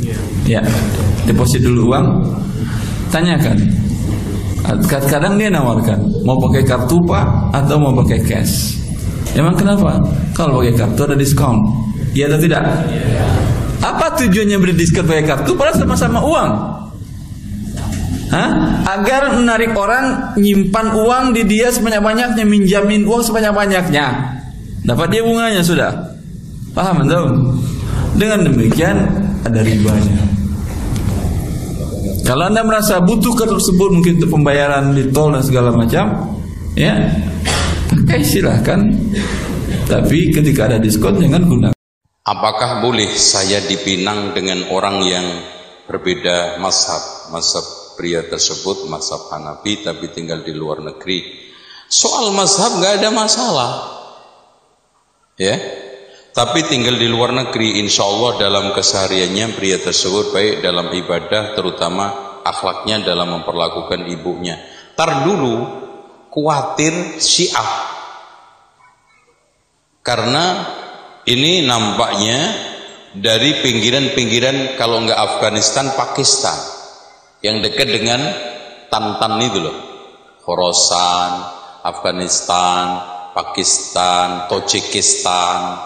[0.45, 0.61] ya,
[1.25, 2.07] deposit dulu uang,
[3.15, 3.57] tanyakan.
[4.87, 7.25] Kadang dia nawarkan mau pakai kartu pak?
[7.57, 8.80] Atau mau pakai cash.
[9.39, 10.03] Emang kenapa?
[10.35, 11.63] Kalau pakai kartu ada diskon,
[12.17, 12.63] iya atau tidak?
[13.81, 15.55] Apa tujuannya beri diskon pakai kartu?
[15.55, 16.51] Padahal sama-sama uang.
[18.31, 18.51] Hah?
[18.87, 24.07] Agar menarik orang nyimpan uang di dia sebanyak-banyaknya, minjamin uang sebanyak-banyaknya.
[24.87, 25.91] Dapat dia bunganya sudah.
[26.75, 27.27] Paham anda?
[28.15, 28.97] Dengan demikian
[29.43, 30.23] ada ribanya.
[32.23, 36.39] Kalau anda merasa butuh kartu tersebut mungkin untuk pembayaran di tol dan segala macam,
[36.79, 36.95] ya
[38.11, 38.81] pakai silahkan.
[39.87, 41.79] Tapi ketika ada diskon jangan gunakan.
[42.27, 45.27] Apakah boleh saya dipinang dengan orang yang
[45.87, 47.63] berbeda mazhab, mazhab
[47.95, 51.23] pria tersebut mazhab Hanafi tapi tinggal di luar negeri.
[51.87, 53.71] Soal mazhab nggak ada masalah.
[55.39, 55.55] Ya.
[56.35, 62.39] Tapi tinggal di luar negeri insya Allah dalam kesehariannya pria tersebut baik dalam ibadah terutama
[62.43, 64.59] akhlaknya dalam memperlakukan ibunya.
[64.99, 65.55] Tar dulu
[66.35, 68.00] khawatir syiah.
[70.11, 70.67] Karena
[71.31, 72.51] ini nampaknya
[73.15, 76.59] dari pinggiran-pinggiran kalau nggak Afghanistan, Pakistan.
[77.47, 78.21] Yang dekat dengan
[78.91, 79.77] Tantan itu loh.
[80.43, 81.31] Khorasan,
[81.87, 82.99] Afghanistan,
[83.39, 85.79] Pakistan, Tajikistan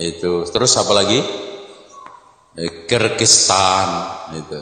[0.00, 0.48] itu.
[0.48, 1.20] Terus apa lagi?
[2.56, 3.88] Eh, Kyrgyzstan
[4.32, 4.60] itu.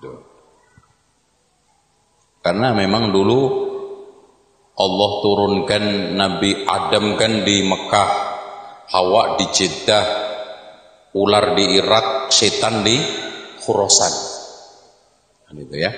[0.00, 0.12] itu
[2.40, 3.67] karena memang dulu
[4.78, 8.10] Allah turunkan Nabi Adam kan di Mekah
[8.88, 10.06] Hawa di Jeddah
[11.18, 12.96] ular di Irak setan di
[13.58, 14.38] Khurasan
[15.48, 15.88] Kan itu ya.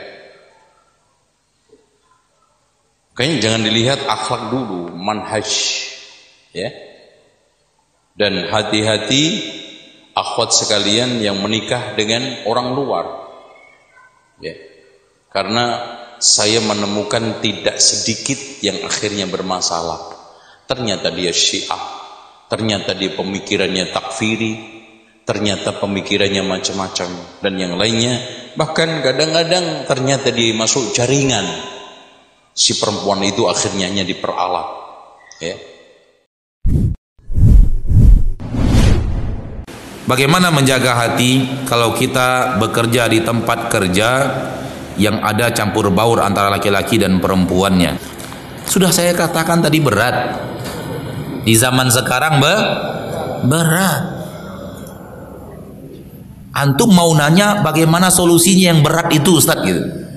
[3.18, 5.50] Kayaknya jangan dilihat akhlak dulu, manhaj
[6.54, 6.70] ya.
[8.14, 9.24] Dan hati-hati
[10.14, 13.06] akhwat sekalian yang menikah dengan orang luar.
[14.38, 14.54] Ya.
[15.34, 20.20] Karena saya menemukan tidak sedikit yang akhirnya bermasalah.
[20.68, 21.80] Ternyata dia Syiah,
[22.46, 24.52] ternyata dia pemikirannya takfiri,
[25.24, 27.08] ternyata pemikirannya macam-macam.
[27.40, 28.20] Dan yang lainnya
[28.54, 31.72] bahkan kadang-kadang ternyata dia masuk jaringan.
[32.52, 34.68] Si perempuan itu akhirnya hanya diperalat.
[35.40, 35.56] Ya.
[40.04, 44.08] Bagaimana menjaga hati kalau kita bekerja di tempat kerja
[45.00, 47.96] yang ada campur baur antara laki-laki dan perempuannya?
[48.68, 50.36] Sudah saya katakan tadi berat.
[51.40, 52.54] Di zaman sekarang be
[53.48, 54.02] berat.
[56.52, 60.09] Antum mau nanya bagaimana solusinya yang berat itu Ustaz gitu.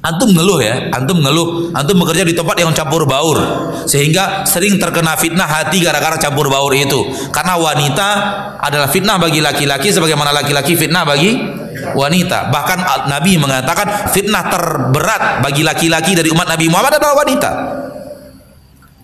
[0.00, 3.36] Antum ngeluh ya, antum ngeluh, antum bekerja di tempat yang campur baur
[3.84, 7.04] sehingga sering terkena fitnah hati gara-gara campur baur itu.
[7.28, 8.08] Karena wanita
[8.64, 11.36] adalah fitnah bagi laki-laki sebagaimana laki-laki fitnah bagi
[11.92, 12.48] wanita.
[12.48, 12.78] Bahkan
[13.12, 17.50] Nabi mengatakan fitnah terberat bagi laki-laki dari umat Nabi Muhammad adalah wanita.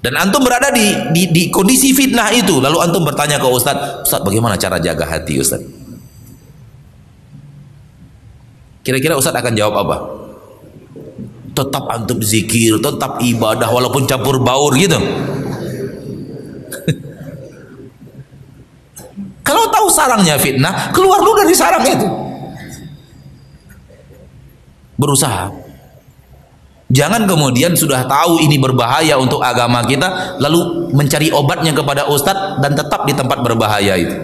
[0.01, 2.57] Dan antum berada di, di, di kondisi fitnah itu.
[2.57, 5.61] Lalu antum bertanya ke Ustaz, Ustaz bagaimana cara jaga hati Ustaz?
[8.80, 10.26] Kira-kira Ustaz akan jawab apa?
[11.57, 15.01] Tetap antum zikir, tetap ibadah walaupun campur baur gitu.
[19.47, 22.05] Kalau tahu sarangnya fitnah, keluar lu dari sarang itu.
[25.01, 25.67] Berusaha
[26.87, 32.79] Jangan kemudian sudah tahu ini berbahaya untuk agama kita, lalu mencari obatnya kepada ustadz dan
[32.79, 34.15] tetap di tempat berbahaya itu.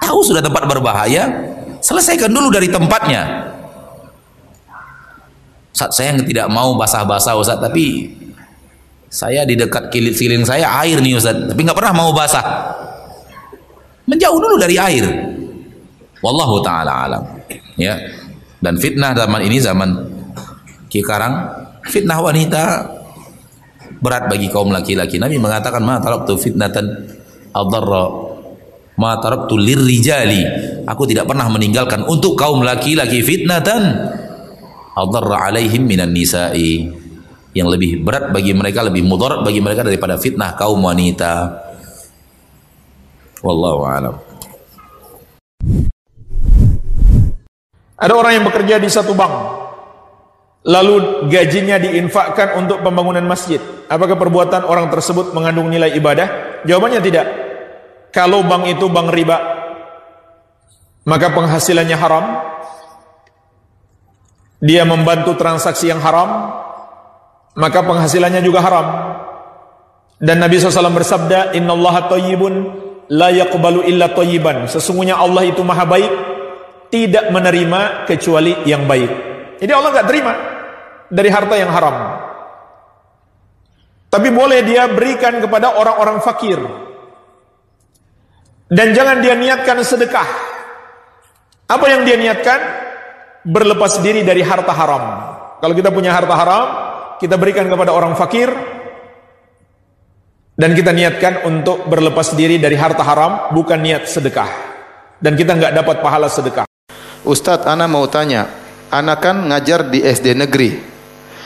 [0.00, 1.28] Tahu sudah tempat berbahaya,
[1.84, 3.47] selesaikan dulu dari tempatnya.
[5.78, 8.10] Saat saya tidak mau basah-basah ustadz, tapi
[9.06, 12.42] saya di dekat kilit siling saya air nih ustadz, tapi nggak pernah mau basah.
[14.10, 15.06] Menjauh dulu dari air.
[16.18, 17.22] Wallahu taala alam.
[17.78, 17.94] Ya.
[18.58, 19.94] Dan fitnah zaman ini zaman
[20.90, 21.46] sekarang
[21.86, 22.62] fitnah wanita
[24.02, 25.22] berat bagi kaum laki-laki.
[25.22, 26.90] Nabi mengatakan ma taraktu fitnatan
[27.54, 28.34] adarra
[28.98, 30.42] ma taraktu lirrijali.
[30.90, 33.94] Aku tidak pernah meninggalkan untuk kaum laki-laki fitnatan
[34.98, 36.90] adarra alaihim minan nisa'i
[37.54, 41.64] yang lebih berat bagi mereka lebih mudarat bagi mereka daripada fitnah kaum wanita.
[43.42, 44.14] Wallahu a'lam.
[47.98, 49.34] Ada orang yang bekerja di satu bank
[50.68, 53.58] lalu gajinya diinfakkan untuk pembangunan masjid.
[53.88, 56.60] Apakah perbuatan orang tersebut mengandung nilai ibadah?
[56.68, 57.26] Jawabannya tidak.
[58.12, 59.38] Kalau bank itu bank riba,
[61.08, 62.24] maka penghasilannya haram.
[64.58, 66.50] Dia membantu transaksi yang haram,
[67.54, 68.86] maka penghasilannya juga haram.
[70.18, 72.54] Dan Nabi SAW bersabda, Inna Allah tayyibun
[73.14, 74.66] la yaqbalu illa tayyiban.
[74.66, 76.12] Sesungguhnya Allah itu maha baik,
[76.90, 79.10] tidak menerima kecuali yang baik.
[79.62, 80.32] Jadi Allah nggak terima
[81.06, 81.96] dari harta yang haram.
[84.08, 86.58] Tapi boleh dia berikan kepada orang-orang fakir.
[88.68, 90.28] Dan jangan dia niatkan sedekah.
[91.68, 92.87] Apa yang dia niatkan?
[93.48, 95.04] Berlepas diri dari harta haram.
[95.64, 96.66] Kalau kita punya harta haram,
[97.16, 98.52] kita berikan kepada orang fakir
[100.58, 104.50] dan kita niatkan untuk berlepas diri dari harta haram, bukan niat sedekah.
[105.22, 106.66] Dan kita nggak dapat pahala sedekah.
[107.22, 108.50] Ustadz, Ana mau tanya,
[108.90, 110.82] Ana kan ngajar di SD negeri.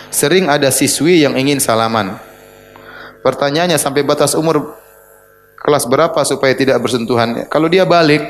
[0.08, 2.16] Sering ada siswi yang ingin salaman.
[3.20, 4.80] Pertanyaannya sampai batas umur
[5.60, 7.46] kelas berapa supaya tidak bersentuhan?
[7.52, 8.26] Kalau dia balik,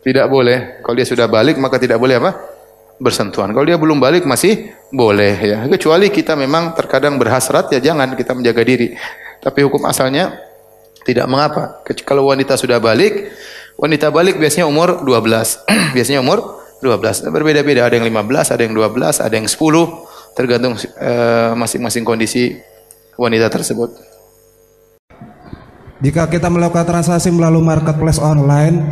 [0.00, 0.80] tidak boleh.
[0.80, 2.55] Kalau dia sudah balik maka tidak boleh apa?
[2.96, 3.52] Bersentuhan.
[3.52, 5.58] Kalau dia belum balik masih boleh ya.
[5.68, 8.96] Kecuali kita memang terkadang berhasrat ya jangan kita menjaga diri.
[9.40, 10.32] Tapi hukum asalnya
[11.06, 11.84] tidak mengapa.
[12.02, 13.30] Kalau wanita sudah balik,
[13.78, 15.12] wanita balik biasanya umur 12.
[15.96, 17.30] biasanya umur 12.
[17.30, 22.58] Berbeda-beda, ada yang 15, ada yang 12, ada yang 10, tergantung eh, masing-masing uh, kondisi
[23.16, 23.96] wanita tersebut.
[25.96, 28.84] Jika kita melakukan transaksi melalui marketplace online,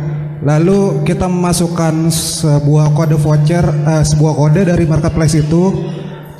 [0.43, 5.71] lalu kita memasukkan sebuah kode voucher, uh, sebuah kode dari marketplace itu,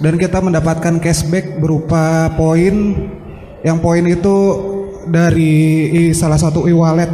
[0.02, 2.98] dan kita mendapatkan cashback berupa poin,
[3.64, 4.36] yang poin itu
[5.06, 7.08] dari salah satu e-wallet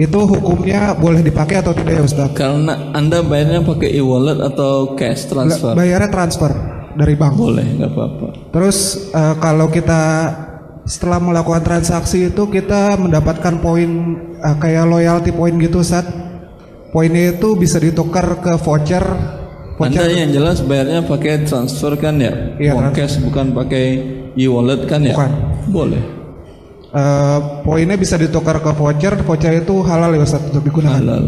[0.00, 2.32] itu hukumnya boleh dipakai atau tidak ya Ustaz?
[2.32, 5.76] Karena Anda bayarnya pakai e-wallet atau cash transfer?
[5.76, 6.48] Bayarnya transfer
[6.96, 7.36] dari bank.
[7.36, 8.26] Boleh, nggak apa-apa.
[8.56, 10.32] Terus uh, kalau kita
[10.82, 13.90] setelah melakukan transaksi itu kita mendapatkan poin
[14.42, 16.06] uh, kayak loyalty point gitu Ustaz.
[16.92, 19.00] Poinnya itu bisa ditukar ke voucher.
[19.80, 20.04] voucher.
[20.04, 22.52] Anda yang jelas bayarnya pakai transfer kan ya?
[22.60, 23.84] Iya, Uang cash bukan pakai
[24.36, 25.16] e-wallet kan ya?
[25.16, 25.30] Bukan.
[25.72, 26.02] Boleh.
[26.92, 31.00] Uh, poinnya bisa ditukar ke voucher, voucher itu halal ya Ustaz untuk digunakan.
[31.00, 31.24] Halal.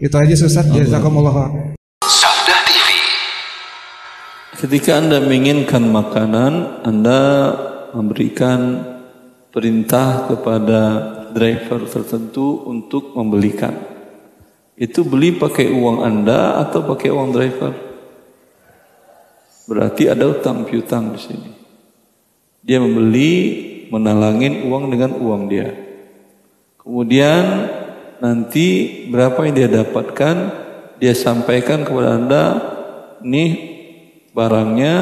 [0.00, 1.52] Itu aja Ustaz, jazakumullah.
[4.64, 7.20] Ketika Anda menginginkan makanan, Anda
[7.92, 8.80] memberikan
[9.52, 10.80] perintah kepada
[11.36, 13.76] driver tertentu untuk membelikan.
[14.72, 17.76] Itu beli pakai uang Anda atau pakai uang driver?
[19.68, 21.50] Berarti ada utang piutang di sini.
[22.64, 23.32] Dia membeli
[23.92, 25.76] menalangin uang dengan uang dia.
[26.80, 27.68] Kemudian
[28.16, 28.66] nanti
[29.12, 30.36] berapa yang dia dapatkan
[30.96, 32.44] dia sampaikan kepada Anda
[33.20, 33.73] nih
[34.34, 34.94] barangnya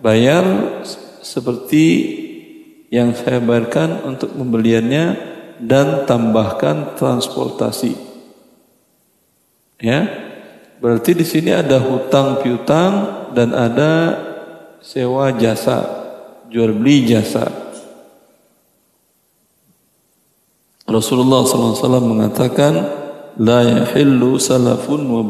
[0.00, 0.44] bayar
[1.20, 1.86] seperti
[2.88, 7.92] yang saya bayarkan untuk pembeliannya dan tambahkan transportasi.
[9.80, 10.08] Ya.
[10.76, 12.92] Berarti di sini ada hutang piutang
[13.32, 14.16] dan ada
[14.84, 15.84] sewa jasa,
[16.52, 17.48] jual beli jasa.
[20.86, 22.72] Rasulullah SAW mengatakan
[23.40, 25.24] la yahillu salafun wa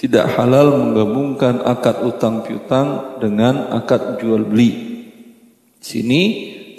[0.00, 4.96] tidak halal menggabungkan akad utang piutang dengan akad jual beli.
[5.76, 6.22] Sini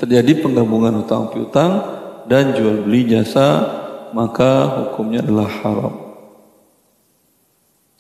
[0.02, 1.86] terjadi penggabungan utang piutang
[2.26, 3.78] dan jual beli jasa
[4.18, 5.96] maka hukumnya adalah haram.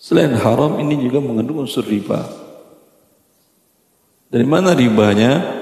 [0.01, 2.26] Selain haram ini juga mengandung unsur riba.
[4.26, 5.61] Dari mana ribanya?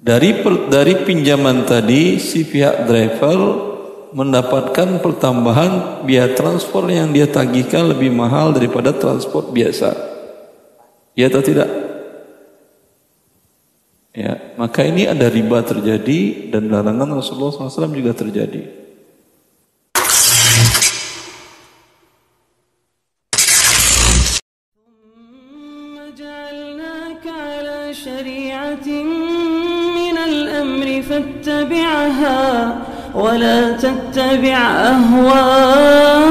[0.00, 0.40] Dari
[0.72, 3.67] dari pinjaman tadi si pihak driver
[4.12, 9.92] mendapatkan pertambahan biaya transport yang dia tagihkan lebih mahal daripada transport biasa.
[11.18, 11.68] Ya atau tidak?
[14.18, 18.87] Ya, maka ini ada riba terjadi dan larangan Rasulullah SAW juga terjadi.
[34.17, 34.57] تتبع
[34.91, 36.23] أهواء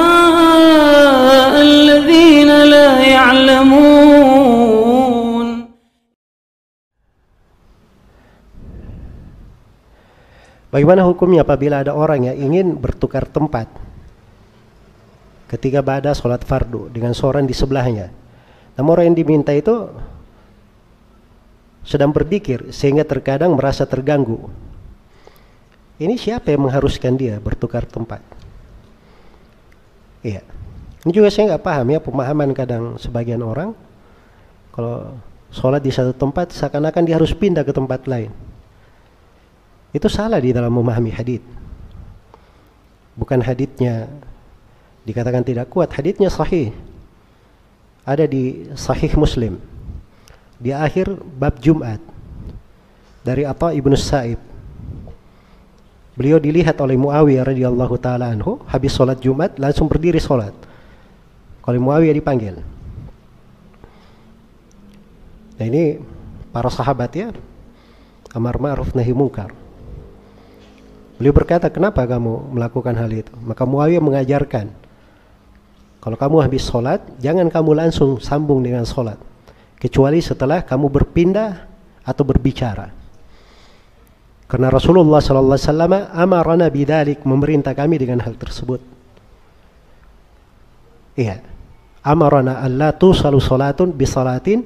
[1.63, 4.33] الذين لا يعلمون
[10.73, 13.69] Bagaimana hukumnya apabila ada orang yang ingin bertukar tempat
[15.53, 18.09] ketika pada sholat fardu dengan seorang di sebelahnya.
[18.81, 19.93] Namun orang yang diminta itu
[21.85, 24.49] sedang berzikir sehingga terkadang merasa terganggu.
[25.98, 28.22] Ini siapa yang mengharuskan dia bertukar tempat?
[30.22, 30.46] Iya.
[31.02, 33.74] Ini juga saya nggak paham ya pemahaman kadang sebagian orang
[34.76, 35.18] kalau
[35.50, 38.30] sholat di satu tempat seakan-akan dia harus pindah ke tempat lain.
[39.96, 41.42] Itu salah di dalam memahami hadit.
[43.18, 44.06] Bukan haditnya
[45.02, 46.70] dikatakan tidak kuat, haditnya sahih.
[48.06, 49.58] Ada di sahih Muslim
[50.58, 52.02] di akhir bab Jumat
[53.22, 54.42] dari apa ibnu Sa'ib.
[56.18, 60.52] Beliau dilihat oleh Muawiyah radhiyallahu taala anhu habis sholat Jumat langsung berdiri sholat.
[61.62, 62.58] Kalau Muawiyah dipanggil.
[65.58, 66.02] Nah ini
[66.50, 67.30] para sahabat ya
[68.34, 69.54] amar ma'ruf nahi mungkar.
[71.18, 73.34] Beliau berkata, kenapa kamu melakukan hal itu?
[73.42, 74.70] Maka Muawiyah mengajarkan,
[75.98, 79.18] kalau kamu habis sholat, jangan kamu langsung sambung dengan sholat
[79.78, 81.70] kecuali setelah kamu berpindah
[82.02, 82.97] atau berbicara.
[84.48, 88.80] Karena Rasulullah sallallahu alaihi wasallam amarana bidzalik memerintah kami dengan hal tersebut.
[91.20, 91.44] Iya.
[92.08, 94.64] Amarana alla tusalu salatun bi salatin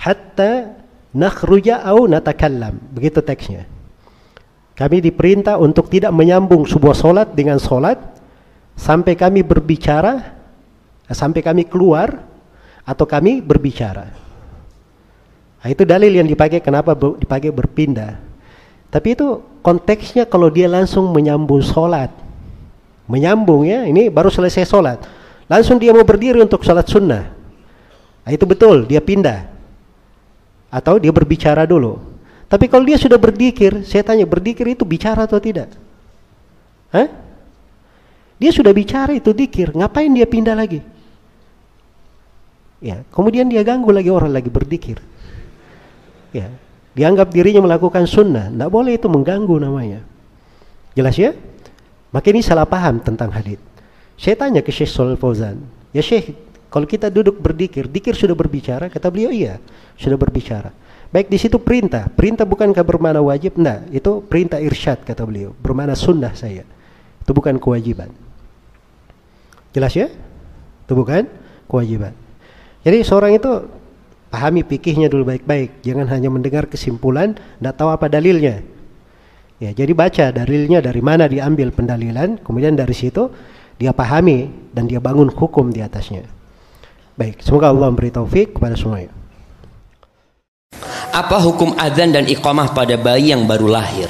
[0.00, 0.72] hatta
[1.12, 2.80] nakhruja au natakallam.
[2.88, 3.68] Begitu teksnya.
[4.72, 7.98] Kami diperintah untuk tidak menyambung sebuah solat dengan solat
[8.78, 10.38] sampai kami berbicara,
[11.10, 12.24] sampai kami keluar
[12.86, 14.06] atau kami berbicara.
[15.58, 18.27] Nah, itu dalil yang dipakai kenapa dipakai berpindah.
[18.88, 22.08] Tapi itu konteksnya kalau dia langsung menyambung sholat.
[23.08, 24.98] Menyambung ya, ini baru selesai sholat.
[25.48, 27.24] Langsung dia mau berdiri untuk sholat sunnah.
[28.24, 29.48] Nah, itu betul, dia pindah.
[30.68, 32.00] Atau dia berbicara dulu.
[32.48, 35.72] Tapi kalau dia sudah berdikir, saya tanya, berdikir itu bicara atau tidak?
[36.92, 37.08] Hah?
[38.40, 40.80] Dia sudah bicara itu dikir, ngapain dia pindah lagi?
[42.78, 45.02] Ya, kemudian dia ganggu lagi orang lagi berdikir
[46.32, 46.48] ya
[46.98, 50.02] dianggap dirinya melakukan sunnah tidak boleh itu mengganggu namanya.
[50.98, 51.30] Jelas ya?
[52.10, 53.62] Maka ini salah paham tentang hadith.
[54.18, 55.62] Saya tanya ke Syekh Solal Fauzan
[55.94, 56.34] ya Syekh
[56.68, 58.90] kalau kita duduk berdikir dikir sudah berbicara?
[58.90, 59.62] Kata beliau iya
[59.94, 60.74] sudah berbicara.
[61.08, 62.04] Baik di situ perintah.
[62.12, 63.56] Perintah bukankah bermana wajib?
[63.56, 65.56] Enggak itu perintah irsyad kata beliau.
[65.56, 66.68] Bermana sunnah saya.
[67.24, 68.12] Itu bukan kewajiban.
[69.72, 70.12] Jelas ya?
[70.84, 71.24] Itu bukan
[71.64, 72.12] kewajiban.
[72.84, 73.64] Jadi seorang itu
[74.28, 75.80] Pahami pikihnya dulu baik-baik.
[75.80, 78.60] Jangan hanya mendengar kesimpulan, tidak tahu apa dalilnya.
[79.58, 83.32] Ya, jadi baca dalilnya dari mana diambil pendalilan, kemudian dari situ
[83.80, 86.28] dia pahami dan dia bangun hukum di atasnya.
[87.18, 89.10] Baik, semoga Allah memberi taufik kepada semuanya.
[91.10, 94.06] Apa hukum adzan dan iqamah pada bayi yang baru lahir?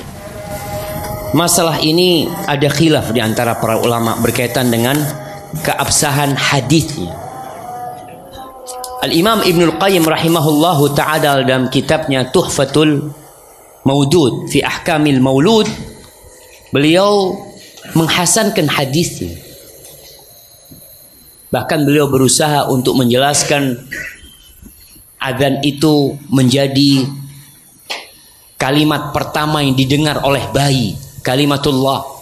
[1.32, 4.96] Masalah ini ada khilaf di antara para ulama berkaitan dengan
[5.60, 7.27] keabsahan hadisnya.
[8.98, 13.14] Al-Imam Ibn Al-Qayyim rahimahullahu ta'ala dalam kitabnya Tuhfatul
[13.86, 15.70] Maudud fi Ahkamil Maulud
[16.74, 17.38] beliau
[17.94, 19.38] menghasankan hadisnya.
[21.54, 23.86] Bahkan beliau berusaha untuk menjelaskan
[25.22, 27.06] adzan itu menjadi
[28.58, 32.17] kalimat pertama yang didengar oleh bayi kalimatullah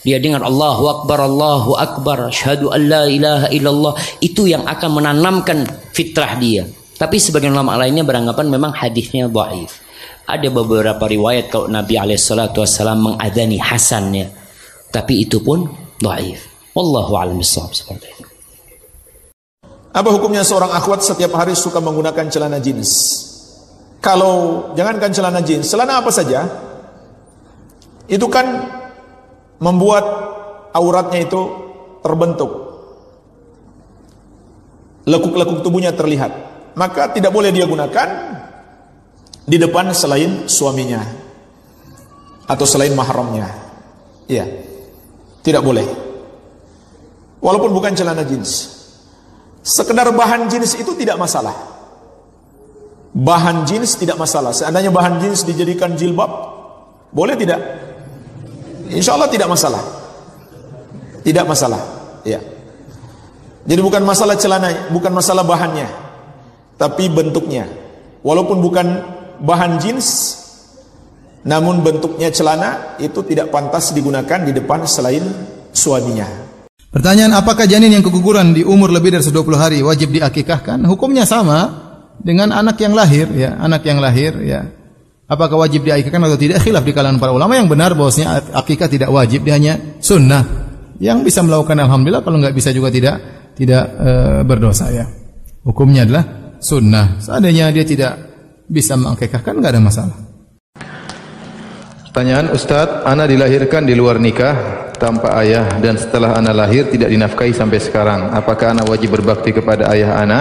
[0.00, 3.94] dia dengar Allahu Akbar, Allahu Akbar, syahadu an la ilaha illallah.
[4.24, 6.64] Itu yang akan menanamkan fitrah dia.
[6.96, 9.76] Tapi sebagian ulama lainnya beranggapan memang hadisnya dhaif.
[10.24, 12.64] Ada beberapa riwayat kalau Nabi alaihissalatu
[12.96, 14.32] mengadani hasannya.
[14.88, 15.68] Tapi itu pun
[16.00, 16.48] dhaif.
[16.72, 18.24] Wallahu a'lam seperti itu.
[19.90, 23.26] Apa hukumnya seorang akhwat setiap hari suka menggunakan celana jeans?
[24.00, 26.46] Kalau jangankan celana jeans, celana apa saja,
[28.08, 28.79] itu kan
[29.60, 30.04] membuat
[30.72, 31.40] auratnya itu
[32.00, 32.50] terbentuk.
[35.04, 36.48] Lekuk-lekuk tubuhnya terlihat.
[36.74, 38.08] Maka tidak boleh dia gunakan
[39.44, 41.02] di depan selain suaminya
[42.48, 43.48] atau selain mahramnya.
[44.26, 44.46] Iya.
[45.40, 45.86] Tidak boleh.
[47.40, 48.80] Walaupun bukan celana jeans.
[49.60, 51.52] Sekedar bahan jeans itu tidak masalah.
[53.10, 54.54] Bahan jeans tidak masalah.
[54.54, 56.30] Seandainya bahan jeans dijadikan jilbab,
[57.10, 57.89] boleh tidak?
[58.90, 59.82] Insya Allah tidak masalah.
[61.22, 61.80] Tidak masalah.
[62.26, 62.40] Ya.
[63.64, 65.86] Jadi bukan masalah celana, bukan masalah bahannya,
[66.80, 67.68] tapi bentuknya.
[68.24, 68.86] Walaupun bukan
[69.40, 70.40] bahan jeans,
[71.44, 75.22] namun bentuknya celana itu tidak pantas digunakan di depan selain
[75.72, 76.26] suaminya.
[76.90, 80.82] Pertanyaan apakah janin yang keguguran di umur lebih dari 120 hari wajib diakikahkan?
[80.90, 81.70] Hukumnya sama
[82.18, 84.66] dengan anak yang lahir ya, anak yang lahir ya.
[85.30, 86.58] Apakah wajib diakikahkan atau tidak?
[86.58, 90.42] Khilaf di kalangan para ulama yang benar bahwasanya akikah tidak wajib, dia hanya sunnah.
[90.98, 93.16] Yang bisa melakukan alhamdulillah, kalau nggak bisa juga tidak
[93.54, 94.10] tidak e,
[94.42, 95.06] berdosa ya.
[95.62, 97.22] Hukumnya adalah sunnah.
[97.22, 98.12] Seandainya dia tidak
[98.66, 100.16] bisa mengakikahkan nggak ada masalah.
[102.10, 107.54] Pertanyaan Ustadz, Ana dilahirkan di luar nikah tanpa ayah dan setelah Ana lahir tidak dinafkahi
[107.54, 108.34] sampai sekarang.
[108.34, 110.40] Apakah Ana wajib berbakti kepada ayah Ana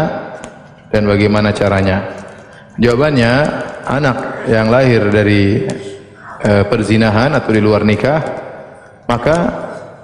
[0.90, 2.26] dan bagaimana caranya?
[2.82, 3.34] Jawabannya,
[3.90, 5.66] anak yang lahir dari
[6.46, 8.22] e, perzinahan atau di luar nikah,
[9.10, 9.38] maka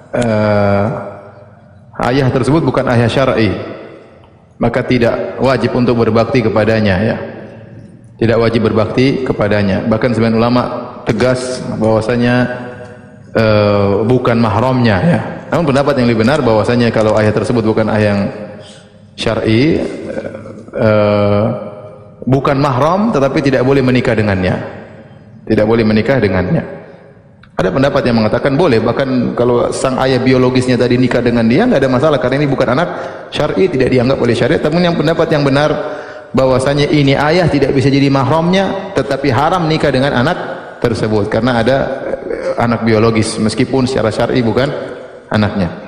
[0.10, 0.26] e,
[2.10, 3.54] ayah tersebut bukan ayah syar'i.
[4.56, 7.18] Maka tidak wajib untuk berbakti kepadanya ya.
[8.16, 9.84] Tidak wajib berbakti kepadanya.
[9.84, 10.64] Bahkan sebagian ulama
[11.04, 12.36] tegas bahwasanya
[13.36, 15.20] uh, bukan mahramnya ya.
[15.52, 18.22] Namun pendapat yang lebih benar bahwasanya kalau ayah tersebut bukan ayah yang
[19.20, 19.84] syar'i
[20.72, 21.65] uh,
[22.26, 24.56] bukan mahram tetapi tidak boleh menikah dengannya.
[25.46, 26.86] Tidak boleh menikah dengannya.
[27.56, 31.80] Ada pendapat yang mengatakan boleh bahkan kalau sang ayah biologisnya tadi nikah dengan dia nggak
[31.80, 32.90] ada masalah karena ini bukan anak
[33.32, 34.60] syar'i tidak dianggap oleh syariat.
[34.60, 35.72] Namun yang pendapat yang benar
[36.36, 40.38] bahwasanya ini ayah tidak bisa jadi mahramnya tetapi haram nikah dengan anak
[40.84, 41.78] tersebut karena ada
[42.28, 44.68] eh, anak biologis meskipun secara syar'i bukan
[45.32, 45.85] anaknya.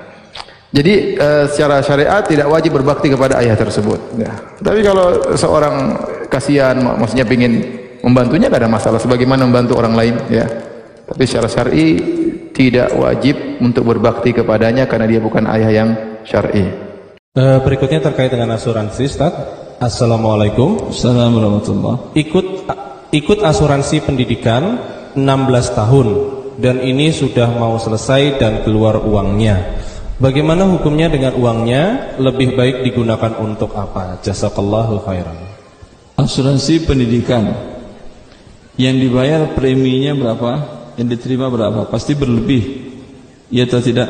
[0.68, 4.20] Jadi uh, secara syariat tidak wajib berbakti kepada ayah tersebut.
[4.20, 4.36] Ya.
[4.60, 5.96] Tapi kalau seorang
[6.28, 7.64] kasihan, mak maksudnya ingin
[8.04, 9.00] membantunya tidak ada masalah.
[9.00, 10.44] Sebagaimana membantu orang lain, ya.
[11.08, 11.90] Tapi secara syar'i
[12.52, 15.90] tidak wajib untuk berbakti kepadanya karena dia bukan ayah yang
[16.28, 16.68] syar'i.
[17.32, 19.34] Uh, berikutnya terkait dengan asuransi, Ustaz.
[19.78, 20.90] Assalamualaikum.
[20.92, 22.66] Assalamualaikum Ikut
[23.14, 24.82] ikut asuransi pendidikan
[25.14, 26.08] 16 tahun
[26.58, 29.80] dan ini sudah mau selesai dan keluar uangnya.
[30.18, 32.18] Bagaimana hukumnya dengan uangnya?
[32.18, 34.18] Lebih baik digunakan untuk apa?
[34.26, 35.38] Jazakallahu khairan.
[36.18, 37.54] Asuransi pendidikan
[38.82, 40.52] yang dibayar preminya berapa?
[40.98, 41.86] Yang diterima berapa?
[41.86, 42.90] Pasti berlebih.
[43.54, 44.10] Ya atau tidak?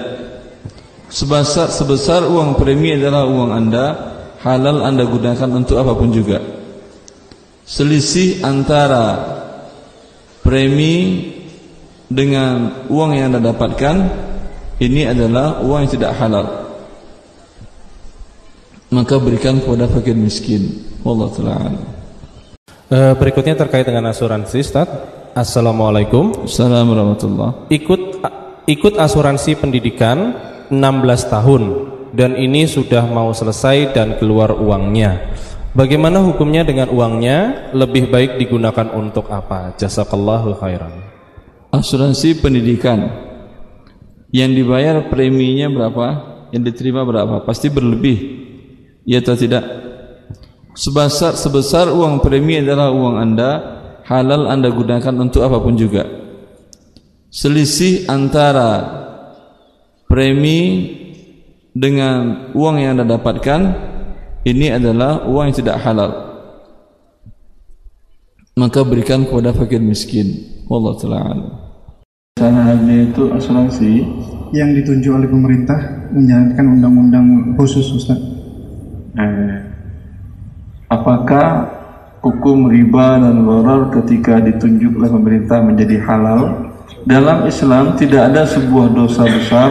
[1.12, 3.86] Sebesar sebesar uang premi adalah uang Anda,
[4.44, 6.40] halal Anda gunakan untuk apa pun juga.
[7.68, 9.36] Selisih antara
[10.40, 11.28] premi
[12.08, 13.96] dengan uang yang Anda dapatkan
[14.78, 16.46] ini adalah uang yang tidak halal.
[18.94, 20.86] Maka berikan kepada fakir miskin.
[21.02, 21.82] Wallahu taala.
[22.88, 24.88] Uh, berikutnya terkait dengan asuransi, Ustaz.
[25.36, 26.48] Assalamualaikum.
[26.48, 28.02] Assalamualaikum Ikut
[28.66, 30.34] ikut asuransi pendidikan
[30.72, 30.74] 16
[31.34, 31.64] tahun
[32.16, 35.36] dan ini sudah mau selesai dan keluar uangnya.
[35.76, 37.70] Bagaimana hukumnya dengan uangnya?
[37.76, 39.76] Lebih baik digunakan untuk apa?
[39.78, 40.94] Jazakallahu khairan.
[41.70, 43.28] Asuransi pendidikan
[44.38, 46.06] yang dibayar preminya berapa?
[46.54, 47.42] Yang diterima berapa?
[47.42, 48.46] Pasti berlebih.
[49.02, 49.66] Ya atau tidak?
[50.78, 53.52] Sebesar sebesar uang premi adalah uang Anda,
[54.06, 56.06] halal Anda gunakan untuk apa pun juga.
[57.34, 58.86] Selisih antara
[60.06, 60.94] premi
[61.74, 63.62] dengan uang yang Anda dapatkan
[64.46, 66.12] ini adalah uang yang tidak halal.
[68.54, 70.46] Maka berikan kepada fakir miskin.
[70.70, 71.67] Wallahu taala.
[72.38, 74.06] Sana haji itu asuransi
[74.54, 77.26] yang ditunjuk oleh pemerintah menjalankan undang-undang
[77.58, 78.22] khusus Ustaz.
[79.18, 79.58] Eh,
[80.86, 81.66] apakah
[82.22, 86.70] hukum riba dan gharar ketika ditunjuk oleh pemerintah menjadi halal?
[87.10, 89.70] Dalam Islam tidak ada sebuah dosa besar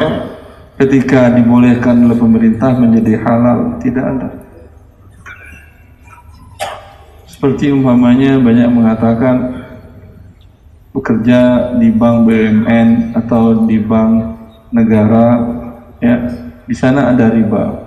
[0.75, 4.29] ketika dibolehkan oleh pemerintah menjadi halal, tidak ada.
[7.31, 9.66] Seperti umpamanya banyak mengatakan
[10.97, 14.41] bekerja di bank BUMN atau di bank
[14.73, 15.45] negara
[16.01, 16.17] ya
[16.65, 17.85] di sana ada riba.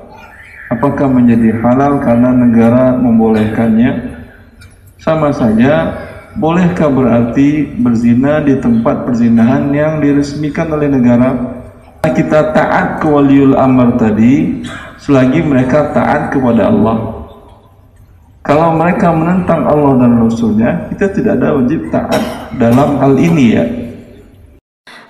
[0.70, 4.22] Apakah menjadi halal karena negara membolehkannya?
[5.02, 5.98] Sama saja
[6.38, 11.58] bolehkah berarti berzina di tempat perzinahan yang diresmikan oleh negara?
[12.06, 14.62] Kita taat ke waliul amr tadi
[15.02, 17.19] selagi mereka taat kepada Allah
[18.40, 22.24] kalau mereka menentang Allah dan Rasulnya, kita tidak ada wajib taat
[22.56, 23.66] dalam hal ini ya.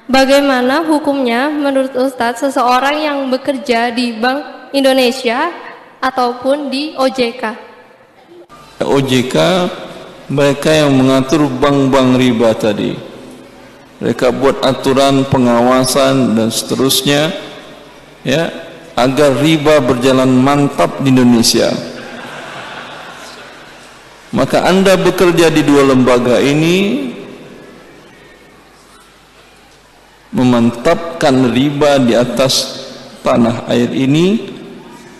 [0.10, 5.54] Bagaimana hukumnya menurut Ustadz seseorang yang bekerja di Bank Indonesia
[6.02, 7.44] ataupun di OJK?
[8.82, 9.36] OJK
[10.34, 12.98] mereka yang mengatur bank-bank riba tadi.
[14.02, 17.30] Mereka buat aturan pengawasan dan seterusnya
[18.26, 18.50] ya
[18.98, 21.89] agar riba berjalan mantap di Indonesia.
[24.30, 27.10] Maka Anda bekerja di dua lembaga ini
[30.30, 32.86] memantapkan riba di atas
[33.26, 34.54] tanah air ini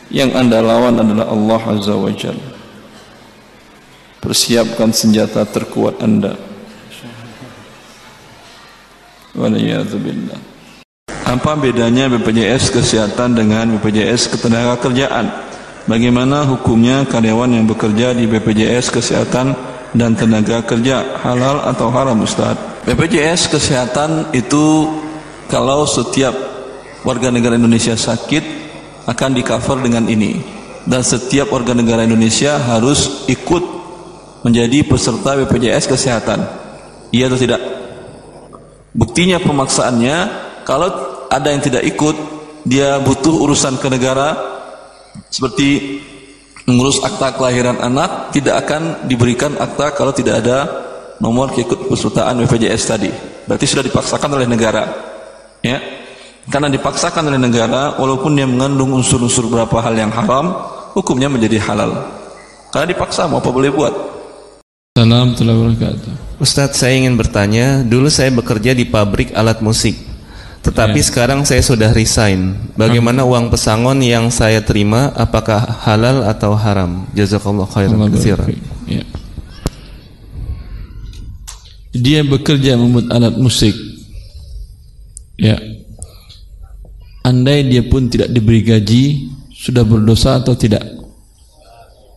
[0.10, 2.49] yang anda lawan adalah Allah Azza wa Jalla.
[4.20, 6.36] Persiapkan senjata terkuat anda.
[11.30, 15.48] Apa bedanya BPJS Kesehatan dengan BPJS Ketenagakerjaan
[15.89, 19.57] bagaimana hukumnya karyawan yang bekerja di BPJS Kesehatan
[19.97, 22.53] dan tenaga kerja halal atau haram Ustaz?
[22.85, 24.85] BPJS Kesehatan itu
[25.49, 26.31] kalau setiap
[27.01, 28.69] warga negara Indonesia sakit
[29.09, 30.61] akan di cover dengan ini.
[30.85, 33.61] Dan setiap warga negara Indonesia harus ikut
[34.45, 36.39] menjadi peserta BPJS Kesehatan.
[37.09, 37.61] Iya atau tidak?
[38.93, 40.17] Buktinya pemaksaannya
[40.65, 40.89] kalau
[41.29, 42.15] ada yang tidak ikut
[42.65, 44.48] dia butuh urusan ke negara
[45.28, 45.99] seperti
[46.70, 50.57] mengurus akta kelahiran anak tidak akan diberikan akta kalau tidak ada
[51.20, 53.11] nomor keikut pesertaan BPJS tadi.
[53.49, 54.88] Berarti sudah dipaksakan oleh negara
[55.59, 55.78] ya.
[56.49, 60.49] Karena dipaksakan oleh negara walaupun dia mengandung unsur-unsur beberapa hal yang haram
[60.97, 62.09] hukumnya menjadi halal.
[62.74, 63.93] Karena dipaksa mau apa boleh buat?
[64.97, 66.41] Salam wabarakatuh.
[66.41, 70.09] Ustadz saya ingin bertanya dulu saya bekerja di pabrik alat musik
[70.60, 71.05] tetapi ya.
[71.07, 72.60] sekarang saya sudah resign.
[72.76, 77.07] Bagaimana uang pesangon yang saya terima apakah halal atau haram?
[77.16, 78.51] Jazakallah khairan katsiran.
[78.84, 79.03] Ya.
[81.95, 83.72] Dia bekerja membuat alat musik.
[85.39, 85.55] Ya.
[87.24, 90.84] Andai dia pun tidak diberi gaji, sudah berdosa atau tidak?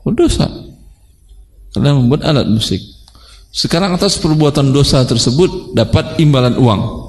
[0.03, 0.51] Berdosa.
[1.71, 2.83] Karena membuat alat musik.
[3.55, 7.02] Sekarang atas perbuatan dosa tersebut dapat imbalan uang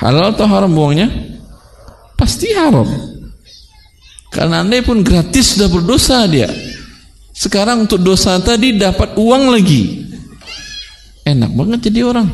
[0.00, 1.08] halal atau haram uangnya
[2.16, 2.88] pasti haram.
[4.30, 6.48] Karena anda pun gratis sudah berdosa dia.
[7.34, 10.06] Sekarang untuk dosa tadi dapat uang lagi.
[11.24, 12.28] Enak banget jadi orang.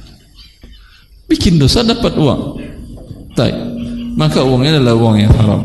[1.30, 2.42] Bikin dosa dapat uang.
[3.36, 3.52] Taip.
[4.16, 5.60] maka uangnya adalah uang yang haram.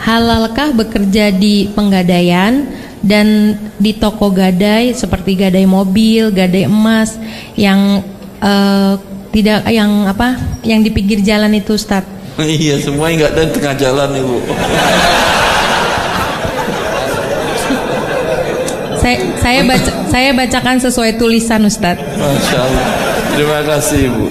[0.00, 2.64] Halalkah bekerja di penggadaian
[3.04, 7.20] dan di toko gadai seperti gadai mobil, gadai emas
[7.60, 8.00] yang
[8.40, 8.96] uh,
[9.30, 10.34] tidak yang apa
[10.66, 12.02] yang di pinggir jalan itu Ustaz?
[12.40, 14.38] Iya semua enggak ada di tengah jalan ibu.
[19.00, 21.96] Saya saya baca saya bacakan sesuai tulisan Ustaz.
[22.00, 22.86] Masya Allah.
[23.36, 24.26] Terima kasih ibu.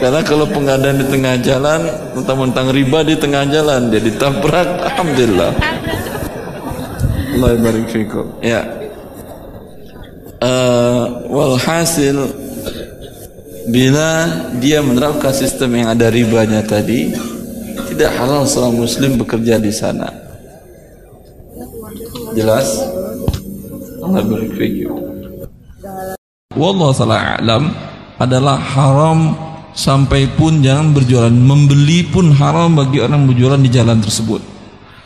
[0.00, 1.80] Karena kalau pengadaan di tengah jalan
[2.16, 4.68] mentang-mentang riba di tengah jalan dia ditabrak.
[4.92, 5.52] Alhamdulillah.
[7.36, 8.26] Allah barik fikum.
[8.40, 8.64] Ya.
[10.40, 12.32] Uh, walhasil
[13.70, 14.26] bila
[14.58, 17.14] dia menerapkan sistem yang ada ribanya tadi
[17.94, 20.10] tidak halal seorang muslim bekerja di sana.
[22.34, 22.78] Jelas?
[24.00, 25.10] Allah berfirman
[26.54, 27.70] Wallahu taala alam
[28.18, 29.32] adalah haram
[29.72, 31.32] sampai pun jangan berjualan.
[31.32, 34.42] Membeli pun haram bagi orang berjualan di jalan tersebut.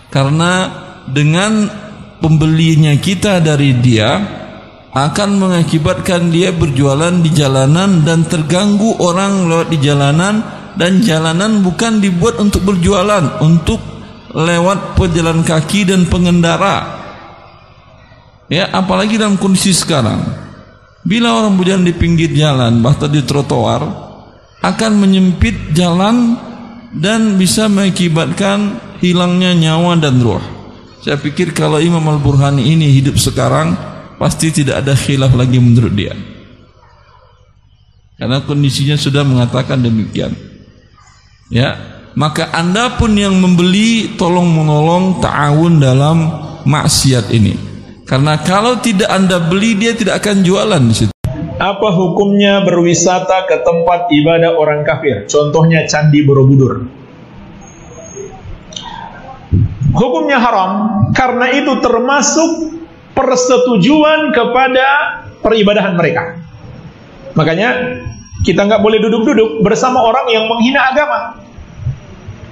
[0.09, 0.73] Karena
[1.05, 1.69] dengan
[2.19, 4.19] pembelinya kita dari dia
[4.95, 10.39] akan mengakibatkan dia berjualan di jalanan dan terganggu orang lewat di jalanan
[10.79, 13.83] dan jalanan bukan dibuat untuk berjualan untuk
[14.31, 17.03] lewat pejalan kaki dan pengendara.
[18.47, 20.23] Ya apalagi dalam kondisi sekarang.
[21.03, 23.83] Bila orang berjalan di pinggir jalan bahkan di trotoar
[24.63, 26.39] akan menyempit jalan
[26.95, 30.41] dan bisa mengakibatkan hilangnya nyawa dan ruh.
[31.03, 36.15] Saya pikir kalau Imam Al-Burhani ini hidup sekarang pasti tidak ada khilaf lagi menurut dia.
[38.15, 40.33] Karena kondisinya sudah mengatakan demikian.
[41.53, 46.17] Ya maka anda pun yang membeli tolong menolong ta'awun dalam
[46.63, 47.59] maksiat ini.
[48.07, 51.13] Karena kalau tidak anda beli dia tidak akan jualan di situ.
[51.59, 55.27] Apa hukumnya berwisata ke tempat ibadah orang kafir?
[55.27, 56.87] Contohnya candi borobudur.
[59.95, 60.71] Hukumnya haram
[61.15, 62.74] karena itu termasuk
[63.15, 64.87] persetujuan kepada
[65.41, 66.39] peribadahan mereka.
[67.39, 67.99] Makanya
[68.45, 71.41] kita nggak boleh duduk-duduk bersama orang yang menghina agama.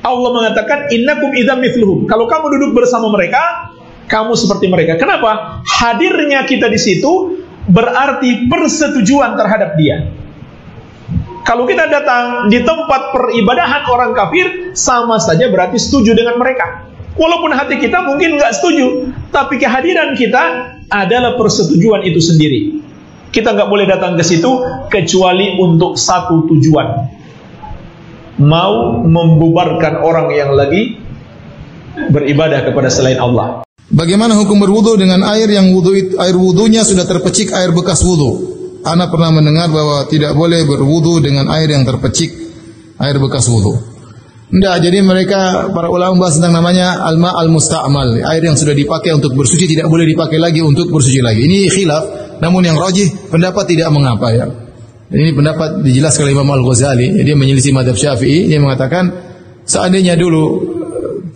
[0.02, 2.10] Allah mengatakan innakum idzam mithluhum.
[2.10, 3.70] Kalau kamu duduk bersama mereka,
[4.10, 4.98] kamu seperti mereka.
[4.98, 5.62] Kenapa?
[5.62, 7.39] Hadirnya kita di situ
[7.70, 10.10] berarti persetujuan terhadap dia.
[11.43, 16.91] Kalau kita datang di tempat peribadahan orang kafir, sama saja berarti setuju dengan mereka.
[17.12, 22.60] Walaupun hati kita mungkin nggak setuju, tapi kehadiran kita adalah persetujuan itu sendiri.
[23.32, 24.48] Kita nggak boleh datang ke situ
[24.89, 26.89] kecuali untuk satu tujuan.
[28.40, 30.97] Mau membubarkan orang yang lagi
[32.12, 33.64] beribadah kepada selain Allah.
[33.93, 38.56] Bagaimana hukum berwudu dengan air yang wudu air wudunya sudah terpecik air bekas wudu?
[38.89, 42.32] Ana pernah mendengar bahwa tidak boleh berwudu dengan air yang terpecik
[42.97, 43.91] air bekas wudu.
[44.52, 49.16] Enggak, jadi mereka para ulama membahas tentang namanya alma al musta'mal, air yang sudah dipakai
[49.16, 51.48] untuk bersuci tidak boleh dipakai lagi untuk bersuci lagi.
[51.48, 54.44] Ini khilaf, namun yang rajih pendapat tidak mengapa ya.
[55.08, 59.08] Ini pendapat dijelaskan oleh Imam Al Ghazali, dia menyelisih madhab Syafi'i, dia mengatakan
[59.64, 60.44] seandainya dulu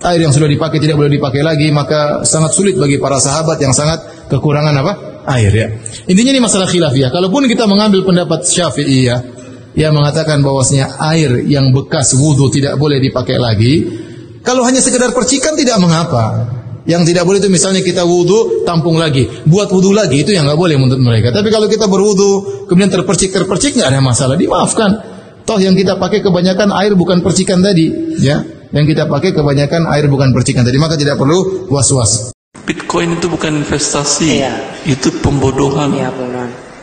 [0.04, 3.56] eh, air yang sudah dipakai tidak boleh dipakai lagi, maka sangat sulit bagi para sahabat
[3.64, 4.92] yang sangat kekurangan apa?
[5.40, 5.68] Air ya.
[6.04, 7.08] Intinya ini masalah khilafiyah.
[7.08, 9.16] Kalaupun kita mengambil pendapat Syafi'i ya,
[9.76, 13.74] yang mengatakan bahwasanya air yang bekas wudhu tidak boleh dipakai lagi.
[14.40, 16.56] Kalau hanya sekedar percikan tidak mengapa.
[16.86, 20.54] Yang tidak boleh itu misalnya kita wudhu tampung lagi, buat wudhu lagi itu yang nggak
[20.54, 21.34] boleh menurut mereka.
[21.34, 24.94] Tapi kalau kita berwudhu kemudian terpercik terpercik nggak ada masalah, dimaafkan.
[25.42, 27.90] Toh yang kita pakai kebanyakan air bukan percikan tadi,
[28.22, 28.38] ya.
[28.70, 32.30] Yang kita pakai kebanyakan air bukan percikan tadi, maka tidak perlu was-was.
[32.66, 34.46] Bitcoin itu bukan investasi,
[34.86, 35.90] itu pembodohan,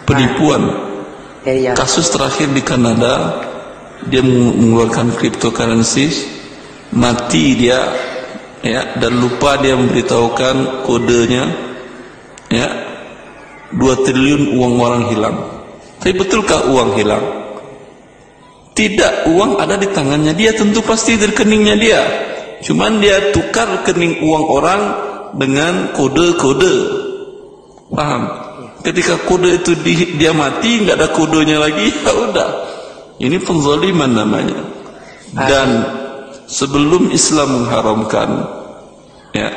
[0.03, 0.92] penipuan.
[1.75, 3.43] Kasus terakhir di Kanada,
[4.07, 6.07] dia mengeluarkan cryptocurrency,
[6.95, 7.83] mati dia,
[8.63, 11.43] ya, dan lupa dia memberitahukan kodenya,
[12.47, 12.67] ya,
[13.75, 13.75] 2
[14.07, 15.37] triliun uang orang hilang.
[15.99, 17.23] Tapi betulkah uang hilang?
[18.71, 22.01] Tidak, uang ada di tangannya dia, tentu pasti di rekeningnya dia.
[22.63, 24.81] Cuman dia tukar rekening uang orang
[25.35, 26.75] dengan kode-kode.
[27.91, 28.42] Paham?
[28.83, 32.49] Ketika kode itu di, dia mati, nggak ada kodenya lagi, ya udah.
[33.23, 34.59] Ini penzaliman namanya.
[35.31, 35.69] Dan
[36.51, 38.29] sebelum Islam mengharamkan,
[39.31, 39.49] ya,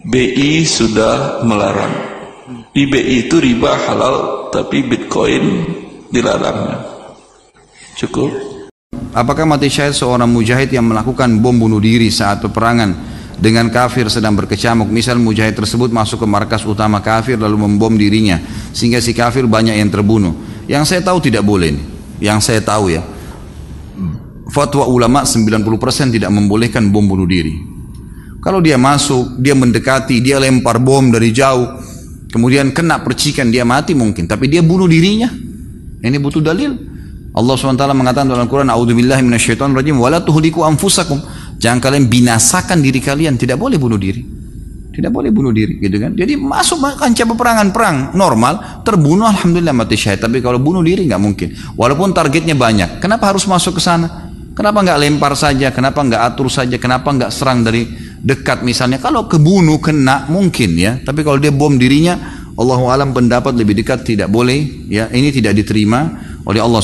[0.00, 1.92] BI sudah melarang.
[2.72, 5.44] Di BI itu riba halal, tapi Bitcoin
[6.08, 6.80] dilarangnya.
[8.00, 8.32] Cukup.
[9.12, 13.09] Apakah mati syahid seorang mujahid yang melakukan bom bunuh diri saat peperangan
[13.40, 18.36] dengan kafir sedang berkecamuk misal mujahid tersebut masuk ke markas utama kafir lalu membom dirinya
[18.76, 20.36] sehingga si kafir banyak yang terbunuh
[20.68, 21.86] yang saya tahu tidak boleh nih.
[22.20, 23.02] yang saya tahu ya
[24.52, 27.56] fatwa ulama 90% tidak membolehkan bom bunuh diri
[28.44, 31.80] kalau dia masuk dia mendekati dia lempar bom dari jauh
[32.28, 35.32] kemudian kena percikan dia mati mungkin tapi dia bunuh dirinya
[36.04, 36.90] ini butuh dalil
[37.30, 41.22] Allah SWT mengatakan dalam Al-Quran A'udzubillahi minasyaitonir rajim wala tuhliku anfusakum.
[41.60, 44.24] Jangan kalian binasakan diri kalian, tidak boleh bunuh diri.
[44.90, 46.16] Tidak boleh bunuh diri, gitu kan?
[46.16, 50.24] Jadi masuk kancah peperangan perang normal, terbunuh alhamdulillah mati syahid.
[50.24, 51.52] Tapi kalau bunuh diri nggak mungkin.
[51.76, 52.98] Walaupun targetnya banyak.
[52.98, 54.32] Kenapa harus masuk ke sana?
[54.56, 55.70] Kenapa nggak lempar saja?
[55.70, 56.74] Kenapa nggak atur saja?
[56.80, 57.86] Kenapa nggak serang dari
[58.18, 58.98] dekat misalnya?
[58.98, 60.98] Kalau kebunuh kena mungkin ya.
[60.98, 62.18] Tapi kalau dia bom dirinya,
[62.58, 65.06] Allahu alam pendapat lebih dekat tidak boleh ya.
[65.06, 66.82] Ini tidak diterima oleh Allah